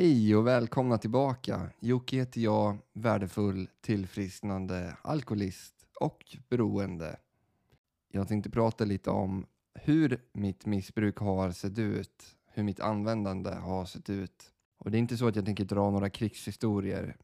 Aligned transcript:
Hej 0.00 0.36
och 0.36 0.46
välkomna 0.46 0.98
tillbaka. 0.98 1.70
Jocke 1.80 2.16
heter 2.16 2.40
jag, 2.40 2.78
värdefull, 2.92 3.68
tillfrisknande, 3.80 4.96
alkoholist 5.02 5.74
och 6.00 6.36
beroende. 6.48 7.16
Jag 8.08 8.28
tänkte 8.28 8.50
prata 8.50 8.84
lite 8.84 9.10
om 9.10 9.46
hur 9.74 10.20
mitt 10.32 10.66
missbruk 10.66 11.16
har 11.16 11.50
sett 11.50 11.78
ut, 11.78 12.36
hur 12.52 12.62
mitt 12.62 12.80
användande 12.80 13.50
har 13.50 13.84
sett 13.84 14.10
ut. 14.10 14.52
Och 14.78 14.90
det 14.90 14.96
är 14.96 15.00
inte 15.00 15.16
så 15.16 15.28
att 15.28 15.36
jag 15.36 15.44
tänker 15.44 15.64
dra 15.64 15.90
några 15.90 16.10
krigshistorier. 16.10 17.16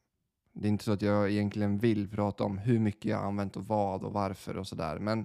Det 0.52 0.68
är 0.68 0.70
inte 0.70 0.84
så 0.84 0.93
att 0.93 1.02
jag 1.02 1.30
egentligen 1.30 1.79
vill 1.79 2.11
prata 2.11 2.45
om 2.45 2.59
hur 2.59 2.79
mycket 2.79 3.04
jag 3.04 3.18
har 3.18 3.27
använt 3.27 3.56
och 3.56 3.66
vad 3.66 4.04
och 4.04 4.12
varför 4.12 4.56
och 4.56 4.66
sådär. 4.66 4.98
Men 4.98 5.25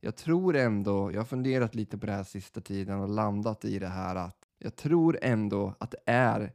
jag 0.00 0.16
tror 0.16 0.56
ändå, 0.56 1.12
jag 1.12 1.20
har 1.20 1.26
funderat 1.26 1.74
lite 1.74 1.98
på 1.98 2.06
det 2.06 2.12
här 2.12 2.24
sista 2.24 2.60
tiden 2.60 3.00
och 3.00 3.08
landat 3.08 3.64
i 3.64 3.78
det 3.78 3.88
här 3.88 4.16
att 4.16 4.36
jag 4.58 4.76
tror 4.76 5.18
ändå 5.22 5.74
att 5.78 5.90
det 5.90 6.02
är 6.06 6.52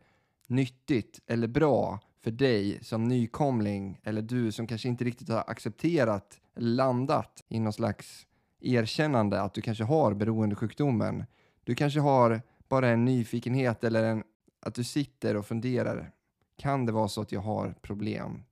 nyttigt 0.48 1.20
eller 1.28 1.48
bra 1.48 2.00
för 2.24 2.32
dig 2.32 2.84
som 2.84 3.04
nykomling 3.04 4.00
eller 4.04 4.22
du 4.22 4.52
som 4.52 4.68
kanske 4.68 4.88
inte 4.88 5.04
riktigt 5.04 5.30
har 5.30 5.44
accepterat 5.48 6.42
eller 6.56 6.70
landat 6.70 7.44
i 7.48 7.60
någon 7.60 7.74
slags 7.74 8.28
erkännande 8.62 9.42
att 9.42 9.54
du 9.54 9.62
kanske 9.62 9.84
har 9.84 10.14
beroendesjukdomen. 10.14 11.26
Du 11.64 11.76
kanske 11.76 12.00
har 12.00 12.42
bara 12.70 12.90
en 12.90 13.06
nyfikenhet 13.06 13.84
eller 13.84 14.04
en, 14.04 14.24
att 14.60 14.76
du 14.76 14.84
sitter 14.84 15.38
och 15.38 15.46
funderar. 15.46 16.12
Kan 16.58 16.86
det 16.86 16.92
vara 16.92 17.08
så 17.08 17.22
att 17.22 17.32
jag 17.32 17.42
har 17.42 17.76
problem? 17.82 18.44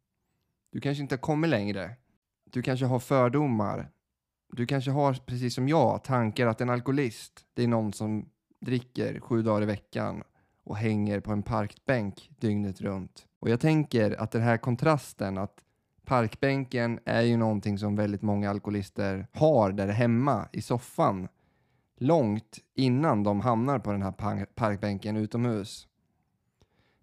Du 0.72 0.82
kanske 0.82 1.02
inte 1.02 1.16
har 1.16 1.20
kommit 1.20 1.50
längre. 1.50 1.96
Du 2.44 2.62
kanske 2.62 2.86
har 2.86 3.00
fördomar. 3.00 3.92
Du 4.54 4.66
kanske 4.66 4.92
har, 4.92 5.14
precis 5.14 5.56
som 5.56 5.68
jag, 5.68 6.04
tankar 6.04 6.48
att 6.48 6.62
en 6.62 6.70
alkoholist, 6.70 7.46
det 7.54 7.64
är 7.64 7.68
någon 7.68 7.94
som 7.94 8.30
dricker 8.62 9.20
sju 9.20 9.42
dagar 9.42 9.62
i 9.62 9.66
veckan 9.66 10.24
och 10.66 10.78
hänger 10.78 11.20
på 11.20 11.32
en 11.32 11.44
parkbänk 11.44 12.30
dygnet 12.40 12.82
runt. 12.82 13.26
Och 13.40 13.50
jag 13.50 13.60
tänker 13.60 14.22
att 14.22 14.32
den 14.32 14.42
här 14.42 14.58
kontrasten, 14.58 15.38
att 15.38 15.64
parkbänken 16.06 17.00
är 17.06 17.22
ju 17.22 17.38
någonting 17.38 17.78
som 17.78 17.96
väldigt 17.96 18.22
många 18.22 18.50
alkoholister 18.50 19.28
har 19.34 19.72
där 19.72 19.88
hemma 19.88 20.50
i 20.52 20.62
soffan 20.62 21.28
långt 21.98 22.60
innan 22.74 23.24
de 23.24 23.42
hamnar 23.42 23.80
på 23.80 23.92
den 23.92 24.02
här 24.02 24.46
parkbänken 24.56 25.18
utomhus. 25.18 25.88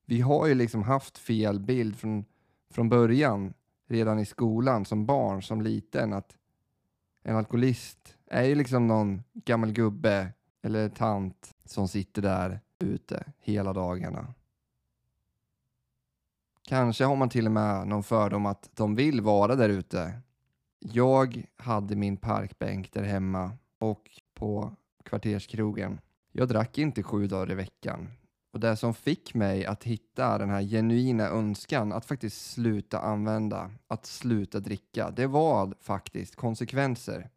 Vi 0.05 0.21
har 0.21 0.47
ju 0.47 0.55
liksom 0.55 0.83
haft 0.83 1.19
fel 1.19 1.61
bild 1.61 1.97
från, 1.97 2.25
från 2.71 2.89
början, 2.89 3.55
redan 3.89 4.19
i 4.19 4.25
skolan 4.25 4.85
som 4.85 5.07
barn, 5.07 5.43
som 5.43 5.63
liten, 5.63 6.13
att 6.13 6.37
en 7.23 7.37
alkoholist 7.37 8.17
är 8.27 8.43
ju 8.43 8.55
liksom 8.55 8.87
någon 8.87 9.23
gammal 9.35 9.73
gubbe 9.73 10.29
eller 10.63 10.89
tant 10.89 11.55
som 11.65 11.89
sitter 11.89 12.23
där 12.23 12.61
ute 12.83 13.25
hela 13.39 13.73
dagarna. 13.73 14.35
Kanske 16.63 17.05
har 17.05 17.17
man 17.17 17.29
till 17.29 17.47
och 17.47 17.53
med 17.53 17.87
någon 17.87 18.03
fördom 18.03 18.47
att 18.47 18.71
de 18.75 18.95
vill 18.95 19.21
vara 19.21 19.57
där 19.57 19.69
ute. 19.69 20.21
Jag 20.79 21.47
hade 21.57 21.97
min 21.97 22.17
parkbänk 22.17 22.93
där 22.93 23.03
hemma 23.03 23.53
och 23.79 24.11
på 24.35 24.77
kvarterskrogen. 25.05 26.01
Jag 26.33 26.49
drack 26.49 26.79
inte 26.79 27.03
sju 27.03 27.27
dagar 27.27 27.51
i 27.51 27.55
veckan. 27.55 28.09
Och 28.53 28.61
det 28.61 28.77
som 28.77 28.95
fick 28.95 29.35
mig 29.35 29.67
att 29.67 29.85
hitta 29.85 30.39
den 30.39 30.51
här 30.51 30.63
genuina 30.63 31.29
önskan 31.29 31.93
att 31.93 32.05
faktiskt 32.05 32.51
sluta 32.53 32.99
använda, 32.99 33.71
att 33.89 34.07
sluta 34.07 34.61
dricka, 34.61 35.11
det 35.11 35.27
var 35.27 35.75
faktiskt 35.81 36.37
konsekvenser. 36.37 37.31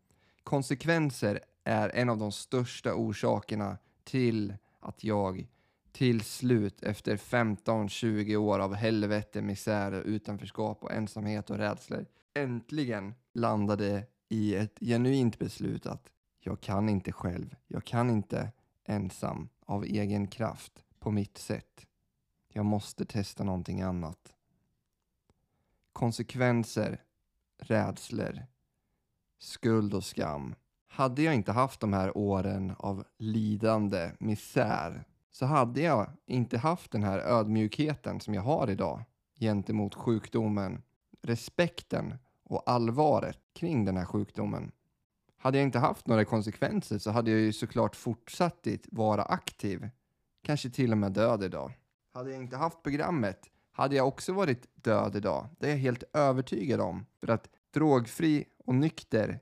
Konsekvenser 0.44 1.40
är 1.64 1.90
en 1.90 2.10
av 2.10 2.18
de 2.18 2.32
största 2.32 2.94
orsakerna 2.94 3.78
till 4.04 4.54
att 4.86 5.04
jag 5.04 5.48
till 5.92 6.22
slut 6.22 6.84
efter 6.84 7.18
15-20 7.18 8.36
år 8.36 8.60
av 8.60 8.74
helvete, 8.74 9.42
misär, 9.42 9.92
utanförskap 9.92 10.84
och 10.84 10.92
ensamhet 10.92 11.50
och 11.50 11.58
rädslor 11.58 12.06
äntligen 12.34 13.16
landade 13.34 14.08
i 14.30 14.56
ett 14.56 14.80
genuint 14.80 15.40
beslut 15.40 15.86
att 15.86 16.12
jag 16.40 16.62
kan 16.62 16.90
inte 16.90 17.12
själv, 17.12 17.56
jag 17.68 17.86
kan 17.86 18.10
inte 18.10 18.52
ensam 18.84 19.50
av 19.66 19.86
egen 19.86 20.28
kraft 20.28 20.86
på 21.00 21.12
mitt 21.12 21.38
sätt. 21.38 21.88
Jag 22.54 22.66
måste 22.66 23.06
testa 23.06 23.44
någonting 23.44 23.82
annat. 23.82 24.34
Konsekvenser, 25.94 27.04
rädslor, 27.58 28.46
skuld 29.40 29.94
och 29.94 30.04
skam 30.04 30.56
hade 30.96 31.22
jag 31.22 31.36
inte 31.36 31.52
haft 31.52 31.80
de 31.80 31.94
här 31.94 32.18
åren 32.18 32.76
av 32.78 33.04
lidande, 33.18 34.12
misär, 34.20 35.04
så 35.32 35.46
hade 35.46 35.82
jag 35.82 36.10
inte 36.26 36.58
haft 36.58 36.92
den 36.92 37.04
här 37.04 37.20
ödmjukheten 37.20 38.20
som 38.20 38.34
jag 38.34 38.42
har 38.42 38.70
idag 38.70 39.04
gentemot 39.40 39.96
sjukdomen, 39.96 40.82
respekten 41.22 42.18
och 42.44 42.64
allvaret 42.66 43.40
kring 43.54 43.86
den 43.86 43.98
här 43.98 44.06
sjukdomen. 44.06 44.72
Hade 45.38 45.58
jag 45.58 45.66
inte 45.66 45.80
haft 45.80 46.08
några 46.08 46.26
konsekvenser 46.26 46.98
så 46.98 47.12
hade 47.12 47.32
jag 47.32 47.40
ju 47.40 47.54
såklart 47.54 47.96
fortsatt 47.96 48.68
vara 48.92 49.24
aktiv, 49.24 49.90
kanske 50.44 50.70
till 50.70 50.92
och 50.92 50.98
med 50.98 51.12
död 51.12 51.44
idag. 51.44 51.72
Hade 52.14 52.32
jag 52.32 52.42
inte 52.42 52.58
haft 52.58 52.84
programmet 52.84 53.50
hade 53.72 53.96
jag 53.96 54.08
också 54.08 54.34
varit 54.34 54.68
död 54.76 55.16
idag. 55.16 55.48
Det 55.60 55.68
är 55.68 55.72
jag 55.72 55.78
helt 55.78 56.04
övertygad 56.14 56.82
om. 56.82 57.06
För 57.20 57.28
att 57.28 57.50
drogfri 57.74 58.46
och 58.66 58.76
nykter 58.76 59.40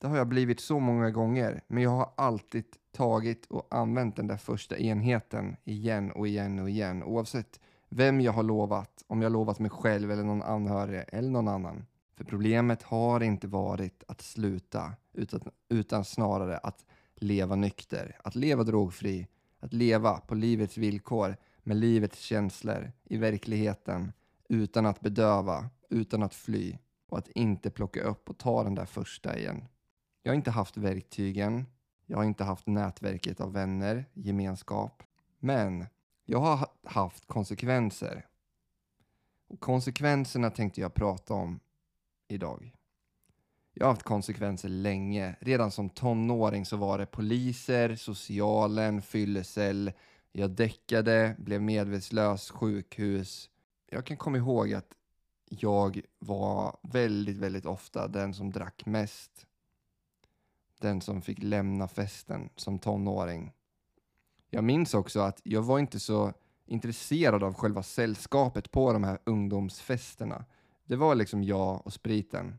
det 0.00 0.08
har 0.08 0.16
jag 0.16 0.28
blivit 0.28 0.60
så 0.60 0.80
många 0.80 1.10
gånger, 1.10 1.60
men 1.66 1.82
jag 1.82 1.90
har 1.90 2.10
alltid 2.16 2.64
tagit 2.92 3.46
och 3.46 3.66
använt 3.70 4.16
den 4.16 4.26
där 4.26 4.36
första 4.36 4.78
enheten 4.78 5.56
igen 5.64 6.12
och 6.12 6.28
igen 6.28 6.58
och 6.58 6.70
igen, 6.70 7.02
oavsett 7.02 7.60
vem 7.88 8.20
jag 8.20 8.32
har 8.32 8.42
lovat, 8.42 9.04
om 9.06 9.22
jag 9.22 9.32
lovat 9.32 9.58
mig 9.58 9.70
själv 9.70 10.10
eller 10.10 10.24
någon 10.24 10.42
anhörig 10.42 11.04
eller 11.08 11.30
någon 11.30 11.48
annan. 11.48 11.86
För 12.16 12.24
problemet 12.24 12.82
har 12.82 13.20
inte 13.20 13.46
varit 13.46 14.04
att 14.08 14.20
sluta, 14.20 14.92
utan, 15.12 15.40
utan 15.68 16.04
snarare 16.04 16.58
att 16.58 16.84
leva 17.14 17.56
nykter, 17.56 18.16
att 18.24 18.34
leva 18.34 18.64
drogfri, 18.64 19.26
att 19.60 19.72
leva 19.72 20.20
på 20.20 20.34
livets 20.34 20.76
villkor 20.76 21.36
med 21.62 21.76
livets 21.76 22.20
känslor 22.20 22.92
i 23.04 23.16
verkligheten 23.16 24.12
utan 24.48 24.86
att 24.86 25.00
bedöva, 25.00 25.70
utan 25.88 26.22
att 26.22 26.34
fly 26.34 26.78
och 27.08 27.18
att 27.18 27.28
inte 27.28 27.70
plocka 27.70 28.02
upp 28.02 28.30
och 28.30 28.38
ta 28.38 28.64
den 28.64 28.74
där 28.74 28.86
första 28.86 29.38
igen. 29.38 29.64
Jag 30.22 30.32
har 30.32 30.36
inte 30.36 30.50
haft 30.50 30.76
verktygen. 30.76 31.66
Jag 32.06 32.16
har 32.16 32.24
inte 32.24 32.44
haft 32.44 32.66
nätverket 32.66 33.40
av 33.40 33.52
vänner, 33.52 34.04
gemenskap. 34.14 35.02
Men 35.38 35.86
jag 36.24 36.40
har 36.40 36.68
haft 36.84 37.26
konsekvenser. 37.26 38.26
Och 39.48 39.60
konsekvenserna 39.60 40.50
tänkte 40.50 40.80
jag 40.80 40.94
prata 40.94 41.34
om 41.34 41.60
idag. 42.28 42.76
Jag 43.74 43.86
har 43.86 43.92
haft 43.92 44.02
konsekvenser 44.02 44.68
länge. 44.68 45.36
Redan 45.40 45.70
som 45.70 45.90
tonåring 45.90 46.66
så 46.66 46.76
var 46.76 46.98
det 46.98 47.06
poliser, 47.06 47.96
socialen, 47.96 49.02
fyllecell. 49.02 49.92
Jag 50.32 50.50
däckade, 50.50 51.36
blev 51.38 51.62
medvetslös, 51.62 52.50
sjukhus. 52.50 53.50
Jag 53.90 54.06
kan 54.06 54.16
komma 54.16 54.36
ihåg 54.36 54.72
att 54.72 54.94
jag 55.48 56.00
var 56.18 56.76
väldigt, 56.82 57.36
väldigt 57.36 57.66
ofta 57.66 58.08
den 58.08 58.34
som 58.34 58.50
drack 58.50 58.86
mest 58.86 59.46
den 60.80 61.00
som 61.00 61.22
fick 61.22 61.42
lämna 61.42 61.88
festen 61.88 62.50
som 62.56 62.78
tonåring. 62.78 63.52
Jag 64.50 64.64
minns 64.64 64.94
också 64.94 65.20
att 65.20 65.40
jag 65.44 65.62
var 65.62 65.78
inte 65.78 66.00
så 66.00 66.32
intresserad 66.66 67.42
av 67.42 67.54
själva 67.54 67.82
sällskapet 67.82 68.70
på 68.70 68.92
de 68.92 69.04
här 69.04 69.18
ungdomsfesterna. 69.24 70.44
Det 70.84 70.96
var 70.96 71.14
liksom 71.14 71.44
jag 71.44 71.86
och 71.86 71.92
spriten. 71.92 72.58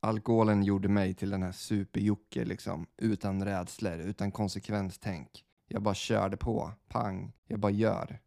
Alkoholen 0.00 0.62
gjorde 0.62 0.88
mig 0.88 1.14
till 1.14 1.30
den 1.30 1.42
här 1.42 1.52
superjocke 1.52 2.44
liksom, 2.44 2.86
utan 2.96 3.44
rädslor, 3.44 3.98
utan 3.98 4.32
konsekvenstänk. 4.32 5.44
Jag 5.68 5.82
bara 5.82 5.94
körde 5.94 6.36
på, 6.36 6.72
pang, 6.88 7.32
jag 7.46 7.58
bara 7.58 7.72
gör. 7.72 8.20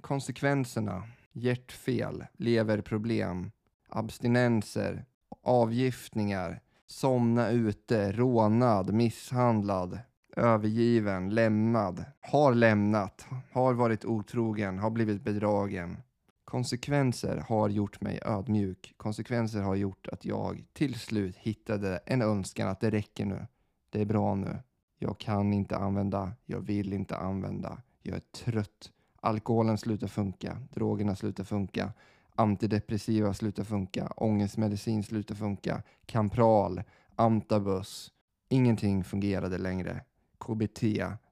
Konsekvenserna, 0.00 1.08
hjärtfel, 1.32 2.26
leverproblem, 2.32 3.50
abstinenser, 3.88 5.04
avgiftningar, 5.42 6.60
somna 6.88 7.50
ute, 7.50 8.12
rånad, 8.12 8.94
misshandlad, 8.94 9.98
övergiven, 10.36 11.30
lämnad, 11.30 12.04
har 12.20 12.54
lämnat, 12.54 13.26
har 13.52 13.74
varit 13.74 14.04
otrogen, 14.04 14.78
har 14.78 14.90
blivit 14.90 15.22
bedragen. 15.22 15.96
Konsekvenser 16.44 17.44
har 17.48 17.68
gjort 17.68 18.00
mig 18.00 18.20
ödmjuk. 18.22 18.94
Konsekvenser 18.96 19.62
har 19.62 19.74
gjort 19.74 20.08
att 20.08 20.24
jag 20.24 20.64
till 20.72 20.94
slut 20.94 21.36
hittade 21.36 22.00
en 22.06 22.22
önskan 22.22 22.68
att 22.68 22.80
det 22.80 22.90
räcker 22.90 23.26
nu. 23.26 23.46
Det 23.90 24.00
är 24.00 24.04
bra 24.04 24.34
nu. 24.34 24.58
Jag 24.98 25.18
kan 25.18 25.52
inte 25.52 25.76
använda, 25.76 26.32
jag 26.44 26.60
vill 26.60 26.92
inte 26.92 27.16
använda. 27.16 27.78
Jag 28.02 28.16
är 28.16 28.44
trött. 28.44 28.90
Alkoholen 29.20 29.78
slutar 29.78 30.06
funka, 30.06 30.58
drogerna 30.70 31.16
slutar 31.16 31.44
funka 31.44 31.92
antidepressiva 32.38 33.34
slutar 33.34 33.64
funka, 33.64 34.12
ångestmedicin 34.16 35.02
slutar 35.02 35.34
funka, 35.34 35.82
Campral, 36.06 36.82
Antabus. 37.16 38.12
Ingenting 38.48 39.04
fungerade 39.04 39.58
längre. 39.58 40.04
KBT, 40.38 40.82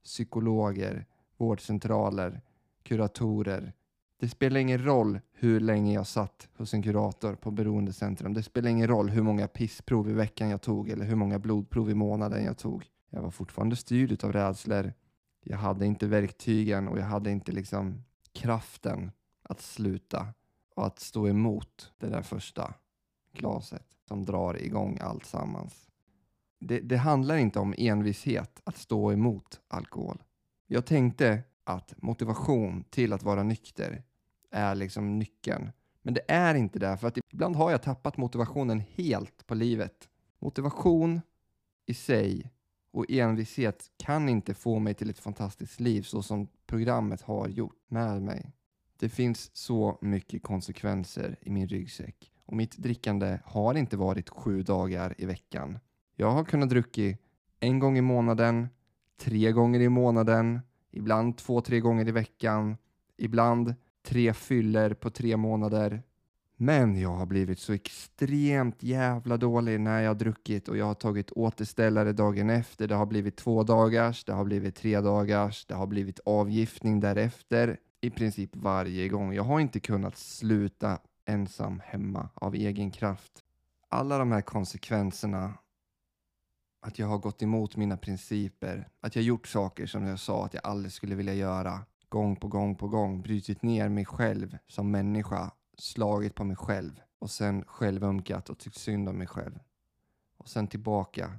psykologer, 0.05 1.06
vårdcentraler, 1.37 2.41
kuratorer. 2.82 3.73
Det 4.20 4.29
spelar 4.29 4.61
ingen 4.61 4.85
roll 4.85 5.20
hur 5.32 5.61
länge 5.61 5.94
jag 5.94 6.06
satt 6.06 6.49
hos 6.56 6.75
en 6.75 6.82
kurator 6.82 7.35
på 7.35 7.50
beroendecentrum. 7.50 8.35
Det 8.35 8.43
spelar 8.43 8.70
ingen 8.70 8.88
roll 8.88 9.11
hur 9.11 9.23
många 9.23 9.49
pissprov 9.49 10.11
i 10.11 10.12
veckan 10.12 10.49
jag 10.49 10.62
tog 10.62 10.88
eller 10.88 11.05
hur 11.05 11.17
många 11.17 11.38
blodprov 11.38 11.91
i 11.91 11.94
månaden 11.94 12.44
jag 12.44 12.58
tog. 12.58 12.85
Jag 13.11 13.23
var 13.23 13.31
fortfarande 13.31 13.76
styrd 13.76 14.25
av 14.25 14.32
rädslor. 14.32 14.93
Jag 15.44 15.58
hade 15.58 15.87
inte 15.87 16.06
verktygen 16.06 16.88
och 16.88 16.99
jag 16.99 17.05
hade 17.05 17.31
inte 17.31 17.53
liksom 17.53 18.05
kraften 18.32 19.11
att 19.43 19.61
sluta 19.61 20.26
och 20.76 20.87
att 20.87 20.99
stå 20.99 21.28
emot 21.28 21.93
det 21.99 22.06
där 22.06 22.23
första 22.23 22.75
glaset 23.32 23.87
som 24.08 24.25
drar 24.25 24.62
igång 24.62 24.99
allt 25.00 25.26
sammans. 25.26 25.90
Det, 26.61 26.81
det 26.81 26.96
handlar 26.96 27.37
inte 27.37 27.58
om 27.58 27.75
envishet 27.78 28.61
att 28.64 28.76
stå 28.76 29.12
emot 29.12 29.61
alkohol. 29.69 30.23
Jag 30.67 30.87
tänkte 30.87 31.43
att 31.64 32.02
motivation 32.02 32.84
till 32.90 33.12
att 33.12 33.23
vara 33.23 33.43
nykter 33.43 34.02
är 34.50 34.75
liksom 34.75 35.19
nyckeln. 35.19 35.70
Men 36.02 36.14
det 36.14 36.23
är 36.28 36.55
inte 36.55 36.79
det, 36.79 36.96
för 36.96 37.08
att 37.08 37.19
ibland 37.32 37.56
har 37.56 37.70
jag 37.70 37.82
tappat 37.82 38.17
motivationen 38.17 38.82
helt 38.94 39.46
på 39.46 39.55
livet. 39.55 40.08
Motivation 40.38 41.20
i 41.87 41.94
sig 41.94 42.52
och 42.90 43.11
envishet 43.11 43.90
kan 43.96 44.29
inte 44.29 44.55
få 44.55 44.79
mig 44.79 44.94
till 44.94 45.11
ett 45.11 45.19
fantastiskt 45.19 45.81
liv 45.81 46.02
så 46.02 46.22
som 46.22 46.49
programmet 46.67 47.22
har 47.22 47.49
gjort 47.49 47.81
med 47.88 48.22
mig. 48.22 48.52
Det 48.98 49.08
finns 49.08 49.50
så 49.56 49.98
mycket 50.00 50.43
konsekvenser 50.43 51.37
i 51.40 51.50
min 51.50 51.69
ryggsäck 51.69 52.32
och 52.46 52.56
mitt 52.56 52.76
drickande 52.76 53.38
har 53.44 53.75
inte 53.75 53.96
varit 53.96 54.28
sju 54.28 54.62
dagar 54.62 55.14
i 55.19 55.26
veckan. 55.26 55.78
Jag 56.16 56.31
har 56.31 56.44
kunnat 56.44 56.69
druckit 56.69 57.20
en 57.60 57.78
gång 57.78 57.98
i 57.98 58.00
månaden, 58.00 58.69
tre 59.20 59.52
gånger 59.52 59.81
i 59.81 59.88
månaden, 59.88 60.60
ibland 60.90 61.38
två, 61.38 61.60
tre 61.60 61.81
gånger 61.81 62.08
i 62.08 62.12
veckan, 62.12 62.76
ibland 63.16 63.75
tre 64.06 64.32
fyller 64.32 64.94
på 64.94 65.10
tre 65.10 65.37
månader. 65.37 66.02
Men 66.56 67.00
jag 67.00 67.14
har 67.14 67.26
blivit 67.26 67.58
så 67.58 67.72
extremt 67.72 68.82
jävla 68.82 69.37
dålig 69.37 69.81
när 69.81 70.00
jag 70.00 70.10
har 70.10 70.14
druckit 70.14 70.69
och 70.69 70.76
jag 70.76 70.87
har 70.87 70.94
tagit 70.94 71.31
återställare 71.31 72.12
dagen 72.12 72.50
efter. 72.50 72.88
Det 72.88 72.94
har 72.94 73.06
blivit 73.06 73.37
två 73.37 73.62
dagars, 73.62 74.25
det 74.25 74.32
har 74.32 74.44
blivit 74.44 74.76
tre 74.76 75.00
dagars, 75.00 75.66
det 75.66 75.75
har 75.75 75.87
blivit 75.87 76.20
avgiftning 76.25 77.00
därefter 77.00 77.76
i 78.06 78.11
princip 78.11 78.56
varje 78.56 79.08
gång. 79.08 79.35
Jag 79.35 79.43
har 79.43 79.61
inte 79.61 79.81
kunnat 79.81 80.17
sluta 80.17 80.99
ensam 81.25 81.82
hemma 81.85 82.29
av 82.35 82.55
egen 82.55 82.91
kraft. 82.91 83.44
Alla 83.88 84.19
de 84.19 84.32
här 84.32 84.43
konsekvenserna, 84.43 85.55
att 86.81 86.99
jag 86.99 87.06
har 87.06 87.19
gått 87.19 87.43
emot 87.43 87.76
mina 87.76 87.97
principer, 87.97 88.88
att 89.00 89.17
jag 89.17 89.25
gjort 89.25 89.47
saker 89.47 89.87
som 89.87 90.06
jag 90.06 90.19
sa 90.19 90.44
att 90.44 90.55
jag 90.55 90.67
aldrig 90.67 90.93
skulle 90.93 91.14
vilja 91.14 91.35
göra, 91.35 91.81
gång 92.08 92.37
på 92.37 92.49
gång 92.49 92.76
på 92.76 92.88
gång, 92.88 93.23
brutit 93.23 93.62
ner 93.62 93.88
mig 93.88 94.05
själv 94.05 94.58
som 94.67 94.91
människa, 94.91 95.50
slagit 95.79 96.35
på 96.35 96.44
mig 96.44 96.56
själv 96.56 97.00
och 97.19 97.31
sen 97.31 97.64
självömkat 97.64 98.50
och 98.50 98.58
tyckt 98.58 98.79
synd 98.79 99.08
om 99.08 99.19
mig 99.19 99.26
själv. 99.26 99.58
Och 100.37 100.49
sen 100.49 100.69
tillbaka 100.69 101.32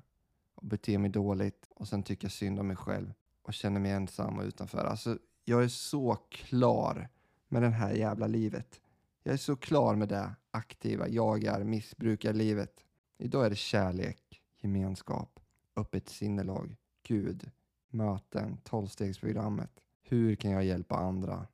och 0.56 0.66
bete 0.66 0.98
mig 0.98 1.10
dåligt 1.10 1.68
och 1.76 1.88
sen 1.88 2.04
tycka 2.04 2.30
synd 2.30 2.60
om 2.60 2.68
mig 2.68 2.78
själv 2.78 3.14
och 3.42 3.54
känna 3.54 3.80
mig 3.80 3.92
ensam 3.92 4.38
och 4.38 4.44
utanför. 4.44 4.86
Alltså, 4.86 5.18
jag 5.50 5.64
är 5.64 5.68
så 5.68 6.16
klar 6.30 7.10
med 7.48 7.62
det 7.62 7.70
här 7.70 7.94
jävla 7.94 8.28
livet. 8.28 8.82
Jag 9.24 9.34
är 9.34 9.38
så 9.38 9.56
klar 9.56 9.96
med 9.96 10.10
det 10.10 10.36
aktiva, 10.52 11.08
jagar, 11.08 11.64
missbrukar 11.64 12.34
livet. 12.34 12.86
Idag 13.18 13.46
är 13.46 13.50
det 13.50 13.56
kärlek, 13.56 14.42
gemenskap, 14.62 15.40
öppet 15.76 16.10
sinnelag, 16.10 16.76
Gud, 17.04 17.52
möten, 17.90 18.58
tolvstegsprogrammet. 18.64 19.72
Hur 20.04 20.36
kan 20.36 20.52
jag 20.52 20.66
hjälpa 20.66 20.96
andra? 20.96 21.48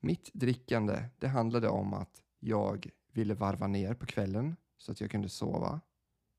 Mitt 0.00 0.30
drickande, 0.32 1.04
det 1.18 1.28
handlade 1.28 1.68
om 1.68 1.94
att 1.94 2.22
jag 2.38 2.90
ville 3.12 3.34
varva 3.34 3.66
ner 3.66 3.94
på 3.94 4.06
kvällen 4.06 4.56
så 4.78 4.92
att 4.92 5.00
jag 5.00 5.10
kunde 5.10 5.28
sova. 5.28 5.80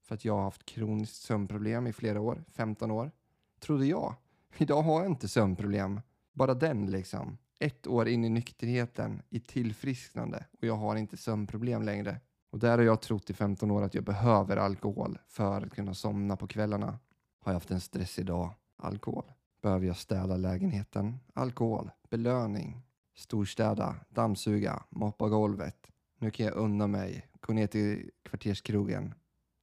För 0.04 0.16
att 0.16 0.26
jag 0.26 0.36
har 0.36 0.44
haft 0.44 0.66
kroniskt 0.66 1.22
sömnproblem 1.22 1.88
i 1.88 1.94
flera 1.94 2.22
år, 2.22 2.44
15 2.48 2.92
år. 2.92 3.12
Trodde 3.60 3.86
jag. 3.86 4.16
Idag 4.58 4.82
har 4.82 5.02
jag 5.02 5.12
inte 5.12 5.28
sömnproblem. 5.28 6.02
Bara 6.38 6.54
den 6.54 6.92
liksom. 6.92 7.38
Ett 7.60 7.88
år 7.88 8.08
in 8.08 8.26
i 8.26 8.30
nykterheten, 8.30 9.22
i 9.30 9.40
tillfrisknande 9.40 10.46
och 10.52 10.64
jag 10.64 10.76
har 10.76 10.96
inte 10.96 11.18
sömnproblem 11.18 11.84
längre. 11.84 12.20
Och 12.50 12.60
där 12.60 12.78
har 12.78 12.86
jag 12.86 13.02
trott 13.02 13.30
i 13.30 13.34
15 13.34 13.72
år 13.72 13.82
att 13.82 13.94
jag 13.94 14.04
behöver 14.04 14.58
alkohol 14.58 15.20
för 15.28 15.62
att 15.62 15.76
kunna 15.76 15.94
somna 15.94 16.36
på 16.36 16.48
kvällarna. 16.48 17.00
Har 17.40 17.52
jag 17.52 17.54
haft 17.54 17.72
en 17.72 17.82
stressig 17.82 18.26
dag? 18.26 18.54
Alkohol. 18.76 19.24
Behöver 19.62 19.88
jag 19.88 19.98
städa 19.98 20.38
lägenheten? 20.38 21.20
Alkohol. 21.34 21.92
Belöning. 22.10 22.82
Storstäda, 23.16 23.96
dammsuga, 24.10 24.84
moppa 24.90 25.30
golvet. 25.30 25.88
Nu 26.20 26.32
kan 26.32 26.46
jag 26.46 26.56
unna 26.56 26.88
mig, 26.88 27.28
gå 27.40 27.54
ner 27.54 27.68
till 27.68 28.12
kvarterskrogen 28.24 29.14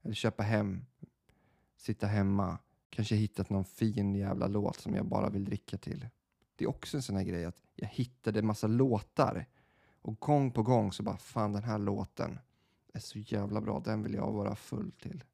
eller 0.03 0.15
köpa 0.15 0.43
hem, 0.43 0.85
sitta 1.77 2.06
hemma, 2.06 2.59
kanske 2.91 3.15
hittat 3.15 3.50
någon 3.50 3.65
fin 3.65 4.15
jävla 4.15 4.47
låt 4.47 4.77
som 4.77 4.94
jag 4.94 5.06
bara 5.06 5.31
vill 5.31 5.44
dricka 5.44 5.79
till. 5.79 6.09
Det 6.56 6.65
är 6.65 6.69
också 6.69 6.97
en 6.97 7.03
sån 7.03 7.17
här 7.17 7.25
grej 7.25 7.45
att 7.45 7.62
jag 7.75 7.89
hittade 7.89 8.43
massa 8.43 8.67
låtar 8.67 9.47
och 10.03 10.21
gång 10.21 10.51
på 10.51 10.62
gång 10.62 10.93
så 10.93 11.03
bara 11.03 11.17
fan 11.17 11.53
den 11.53 11.62
här 11.62 11.79
låten 11.79 12.39
är 12.95 13.01
så 13.01 13.19
jävla 13.19 13.61
bra, 13.61 13.81
den 13.85 14.03
vill 14.03 14.15
jag 14.15 14.33
vara 14.33 14.56
full 14.56 14.93
till. 14.93 15.25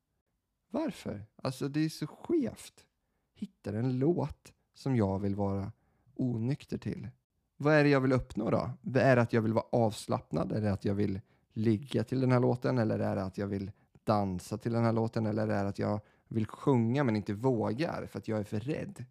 Varför? 0.71 1.27
Alltså 1.37 1.69
det 1.69 1.85
är 1.85 1.89
så 1.89 2.07
skevt. 2.07 2.87
Hittar 3.35 3.75
en 3.75 3.99
låt 3.99 4.53
som 4.75 4.97
jag 4.97 5.19
vill 5.19 5.35
vara 5.35 5.73
onykter 6.15 6.79
till. 6.79 7.09
Vad 7.57 7.75
är 7.75 7.85
det 7.85 7.91
jag 7.91 8.01
vill 8.01 8.13
uppnå 8.13 8.51
då? 8.51 8.71
Är 8.95 9.17
det 9.17 9.23
att 9.23 9.33
jag 9.33 9.43
vill 9.43 9.53
vara 9.53 9.67
avslappnad? 9.73 10.53
Är 10.53 10.61
det 10.61 10.73
att 10.73 10.85
jag 10.85 10.95
vill 10.95 11.21
ligga 11.53 12.05
till 12.05 12.21
den 12.21 12.33
här 12.33 12.41
låten? 12.41 12.79
Eller 12.79 12.99
är 12.99 13.17
det 13.17 13.23
att 13.23 13.39
jag 13.39 13.47
vill 13.47 13.73
dansa 14.05 14.59
till 14.59 14.73
den 14.73 14.85
här 14.85 14.93
låten? 14.93 15.27
Eller 15.27 15.49
är 15.49 15.63
det 15.63 15.69
att 15.69 15.79
jag 15.79 16.01
vill 16.29 16.47
sjunga 16.47 17.05
men 17.05 17.17
inte 17.17 17.35
vågar 17.35 18.07
för 18.07 18.19
att 18.19 18.29
jag 18.29 18.39
är 18.41 18.45
för 18.45 18.61
rädd? 18.61 19.05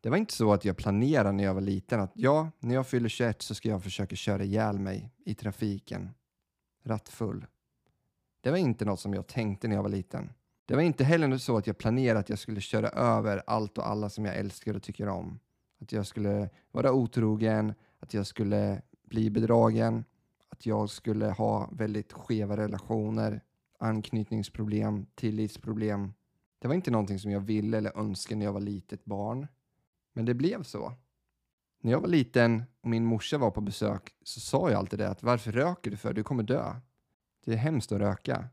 Det 0.00 0.10
var 0.10 0.16
inte 0.16 0.34
så 0.34 0.52
att 0.52 0.64
jag 0.64 0.76
planerade 0.76 1.32
när 1.32 1.44
jag 1.44 1.54
var 1.54 1.60
liten 1.60 2.00
att 2.00 2.12
ja, 2.14 2.50
när 2.58 2.74
jag 2.74 2.86
fyller 2.86 3.08
21 3.08 3.42
så 3.42 3.54
ska 3.54 3.68
jag 3.68 3.82
försöka 3.82 4.16
köra 4.16 4.44
ihjäl 4.44 4.78
mig 4.78 5.10
i 5.24 5.34
trafiken. 5.34 6.10
Rattfull. 6.84 7.46
Det 8.40 8.50
var 8.50 8.58
inte 8.58 8.84
något 8.84 9.00
som 9.00 9.14
jag 9.14 9.26
tänkte 9.26 9.68
när 9.68 9.76
jag 9.76 9.82
var 9.82 9.90
liten. 9.90 10.32
Det 10.66 10.74
var 10.74 10.82
inte 10.82 11.04
heller 11.04 11.38
så 11.38 11.56
att 11.56 11.66
jag 11.66 11.78
planerade 11.78 12.20
att 12.20 12.28
jag 12.28 12.38
skulle 12.38 12.60
köra 12.60 12.88
över 12.88 13.42
allt 13.46 13.78
och 13.78 13.88
alla 13.88 14.10
som 14.10 14.24
jag 14.24 14.36
älskar 14.36 14.74
och 14.74 14.82
tycker 14.82 15.08
om. 15.08 15.38
Att 15.80 15.92
jag 15.92 16.06
skulle 16.06 16.50
vara 16.70 16.92
otrogen, 16.92 17.74
att 18.00 18.14
jag 18.14 18.26
skulle 18.26 18.82
bli 19.02 19.30
bedragen, 19.30 20.04
att 20.48 20.66
jag 20.66 20.90
skulle 20.90 21.26
ha 21.26 21.68
väldigt 21.72 22.12
skeva 22.12 22.56
relationer, 22.56 23.40
anknytningsproblem, 23.78 25.06
tillitsproblem. 25.14 26.12
Det 26.58 26.68
var 26.68 26.74
inte 26.74 26.90
någonting 26.90 27.18
som 27.18 27.30
jag 27.30 27.40
ville 27.40 27.78
eller 27.78 27.98
önskade 27.98 28.38
när 28.38 28.46
jag 28.46 28.52
var 28.52 28.60
litet 28.60 29.04
barn. 29.04 29.46
Men 30.12 30.24
det 30.24 30.34
blev 30.34 30.62
så. 30.62 30.92
När 31.82 31.92
jag 31.92 32.00
var 32.00 32.08
liten 32.08 32.62
och 32.80 32.88
min 32.88 33.04
morsa 33.04 33.38
var 33.38 33.50
på 33.50 33.60
besök 33.60 34.14
så 34.22 34.40
sa 34.40 34.70
jag 34.70 34.78
alltid 34.78 34.98
det 34.98 35.08
att 35.08 35.22
varför 35.22 35.52
röker 35.52 35.90
du 35.90 35.96
för? 35.96 36.12
Du 36.12 36.22
kommer 36.22 36.42
dö. 36.42 36.74
Det 37.44 37.52
är 37.52 37.56
hemskt 37.56 37.92
att 37.92 37.98
röka. 37.98 38.48